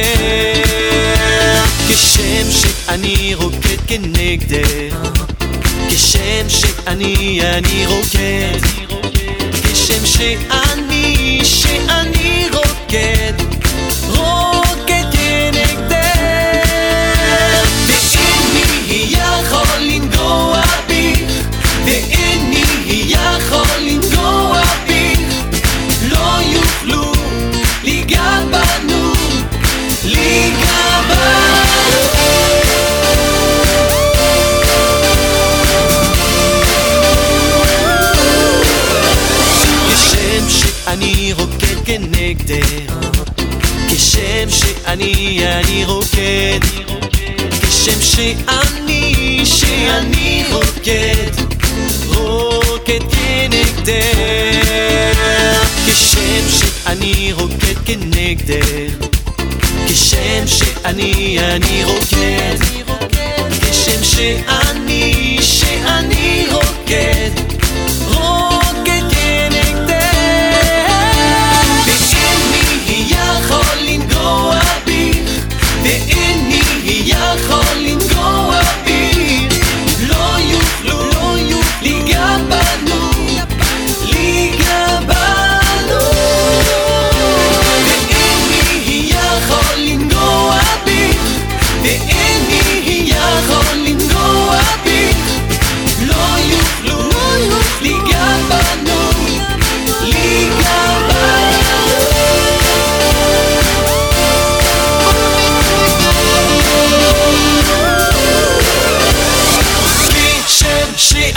כשם 1.88 2.52
שאני 2.52 3.34
רוקד 3.36 3.80
כנגדך. 3.88 4.96
כשם 5.90 6.50
שאני, 6.50 7.40
אני 7.44 7.86
רוקד. 7.86 8.60
כשם 9.64 10.06
שאני, 10.06 11.40
שאני 11.44 12.48
רוקד 12.52 12.76
רוקד 14.08 14.55
הגדר. 42.30 43.12
כשם 43.90 44.50
שאני, 44.50 45.40
אני 45.46 45.86
רוקד 45.86 46.60
כשם 47.62 48.02
שאני, 48.02 49.42
שאני 49.46 50.44
רוקד 50.52 51.32
רוקד 52.08 53.00
כנגדר. 53.12 53.96
כשם 55.86 56.50
שאני 56.50 57.34
רוקד 57.34 57.78
כנגדר. 57.86 59.08
כשם 59.88 60.48
שאני, 60.48 61.38
אני 61.40 61.84
רוקד 61.84 62.58
כשם 63.62 64.04
שאני, 64.04 65.38
שאני 65.42 66.14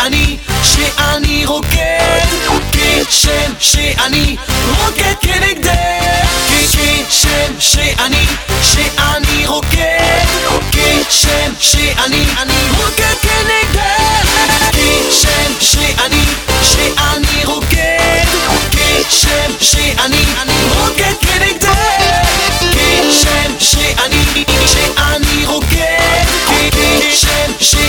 שאני, 0.09 0.37
שאני 0.63 1.47
רוקד. 1.47 2.27
כשם 2.73 3.53
שאני 3.59 4.37
רוקד 4.79 5.15
כנגדך. 5.21 6.29
כשם 6.49 7.61
שאני, 7.61 8.27
שאני 8.63 9.47
רוקד. 9.47 10.25
כשם 10.73 11.53
שאני, 11.61 12.25
אני 12.39 12.55
רוקד 12.79 13.15
כנגדך. 13.23 14.29
כשם 14.73 15.53
שאני, 15.61 16.25
שאני 16.63 17.45
רוקד. 17.45 18.25
כשם 18.71 19.53
שאני, 19.61 20.25
אני 20.43 20.55
רוקד 20.79 21.15
כנגדך. 21.21 21.69
כשם 22.73 23.53
שאני, 23.61 24.45
שאני 24.67 25.45
רוקד. 25.47 26.25
כשם 27.01 27.53
שאני 27.61 27.88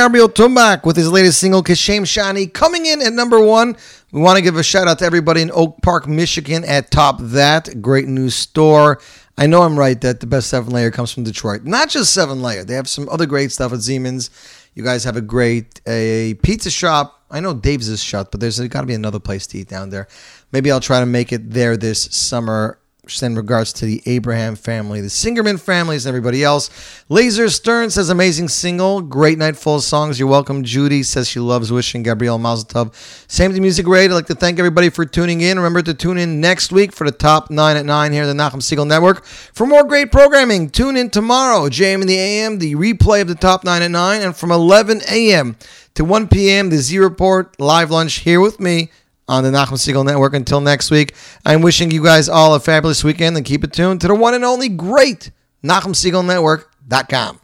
Gabriel 0.00 0.30
Tumbak 0.30 0.86
with 0.86 0.96
his 0.96 1.12
latest 1.12 1.40
single, 1.40 1.62
Kashem 1.62 2.04
Shani, 2.04 2.50
coming 2.50 2.86
in 2.86 3.02
at 3.02 3.12
number 3.12 3.38
one. 3.38 3.76
We 4.12 4.22
want 4.22 4.38
to 4.38 4.42
give 4.42 4.56
a 4.56 4.62
shout 4.62 4.88
out 4.88 5.00
to 5.00 5.04
everybody 5.04 5.42
in 5.42 5.50
Oak 5.52 5.82
Park, 5.82 6.08
Michigan 6.08 6.64
at 6.64 6.90
Top 6.90 7.18
That. 7.20 7.82
Great 7.82 8.08
new 8.08 8.30
store. 8.30 8.98
I 9.36 9.46
know 9.46 9.60
I'm 9.60 9.78
right 9.78 10.00
that 10.00 10.20
the 10.20 10.26
best 10.26 10.48
seven 10.48 10.72
layer 10.72 10.90
comes 10.90 11.12
from 11.12 11.24
Detroit. 11.24 11.64
Not 11.64 11.90
just 11.90 12.14
seven 12.14 12.40
layer, 12.40 12.64
they 12.64 12.72
have 12.76 12.88
some 12.88 13.10
other 13.10 13.26
great 13.26 13.52
stuff 13.52 13.74
at 13.74 13.82
Siemens. 13.82 14.30
You 14.74 14.82
guys 14.82 15.04
have 15.04 15.18
a 15.18 15.20
great 15.20 15.82
a 15.86 16.32
pizza 16.42 16.70
shop. 16.70 17.22
I 17.30 17.40
know 17.40 17.52
Dave's 17.52 17.90
is 17.90 18.02
shut, 18.02 18.30
but 18.30 18.40
there's 18.40 18.58
got 18.58 18.80
to 18.80 18.86
be 18.86 18.94
another 18.94 19.20
place 19.20 19.46
to 19.48 19.58
eat 19.58 19.68
down 19.68 19.90
there. 19.90 20.08
Maybe 20.50 20.72
I'll 20.72 20.80
try 20.80 21.00
to 21.00 21.06
make 21.06 21.30
it 21.30 21.50
there 21.50 21.76
this 21.76 22.04
summer 22.04 22.78
in 23.22 23.34
regards 23.34 23.72
to 23.74 23.84
the 23.84 24.02
Abraham 24.06 24.56
family, 24.56 25.00
the 25.00 25.08
Singerman 25.08 25.60
families, 25.60 26.06
and 26.06 26.10
everybody 26.10 26.44
else. 26.44 26.70
Laser 27.08 27.48
Stern 27.48 27.90
says 27.90 28.08
amazing 28.08 28.48
single, 28.48 29.02
great 29.02 29.36
night 29.36 29.56
full 29.56 29.76
of 29.76 29.82
songs. 29.82 30.18
You're 30.18 30.28
welcome. 30.28 30.62
Judy 30.62 31.02
says 31.02 31.28
she 31.28 31.40
loves 31.40 31.72
wishing 31.72 32.02
Gabrielle 32.02 32.38
Mazel 32.38 32.66
Tov. 32.66 32.94
Same 33.28 33.52
to 33.52 33.60
Music 33.60 33.86
Radio. 33.86 34.12
I'd 34.12 34.14
like 34.14 34.26
to 34.26 34.34
thank 34.34 34.58
everybody 34.58 34.88
for 34.90 35.04
tuning 35.04 35.40
in. 35.40 35.58
Remember 35.58 35.82
to 35.82 35.92
tune 35.92 36.18
in 36.18 36.40
next 36.40 36.72
week 36.72 36.92
for 36.92 37.04
the 37.04 37.16
top 37.16 37.50
nine 37.50 37.76
at 37.76 37.84
nine 37.84 38.12
here 38.12 38.22
at 38.22 38.26
the 38.26 38.32
Nachum 38.32 38.62
Segal 38.62 38.86
Network. 38.86 39.24
For 39.24 39.66
more 39.66 39.84
great 39.84 40.12
programming, 40.12 40.70
tune 40.70 40.96
in 40.96 41.10
tomorrow, 41.10 41.68
JM 41.68 42.02
in 42.02 42.06
the 42.06 42.18
AM, 42.18 42.58
the 42.58 42.76
replay 42.76 43.20
of 43.20 43.28
the 43.28 43.34
top 43.34 43.64
nine 43.64 43.82
at 43.82 43.90
nine, 43.90 44.22
and 44.22 44.36
from 44.36 44.52
11 44.52 45.02
a.m. 45.10 45.56
to 45.94 46.04
1 46.04 46.28
p.m., 46.28 46.70
the 46.70 46.78
Z 46.78 46.98
Report 46.98 47.58
live 47.60 47.90
lunch 47.90 48.20
here 48.20 48.40
with 48.40 48.60
me 48.60 48.90
on 49.30 49.44
the 49.44 49.50
Nachum 49.50 49.78
Segal 49.78 50.04
Network. 50.04 50.34
Until 50.34 50.60
next 50.60 50.90
week, 50.90 51.14
I'm 51.46 51.62
wishing 51.62 51.90
you 51.90 52.02
guys 52.02 52.28
all 52.28 52.54
a 52.54 52.60
fabulous 52.60 53.04
weekend 53.04 53.36
and 53.36 53.46
keep 53.46 53.64
it 53.64 53.72
tuned 53.72 54.00
to 54.02 54.08
the 54.08 54.14
one 54.14 54.34
and 54.34 54.44
only 54.44 54.68
great 54.68 55.30
NachumSegalNetwork.com. 55.64 57.40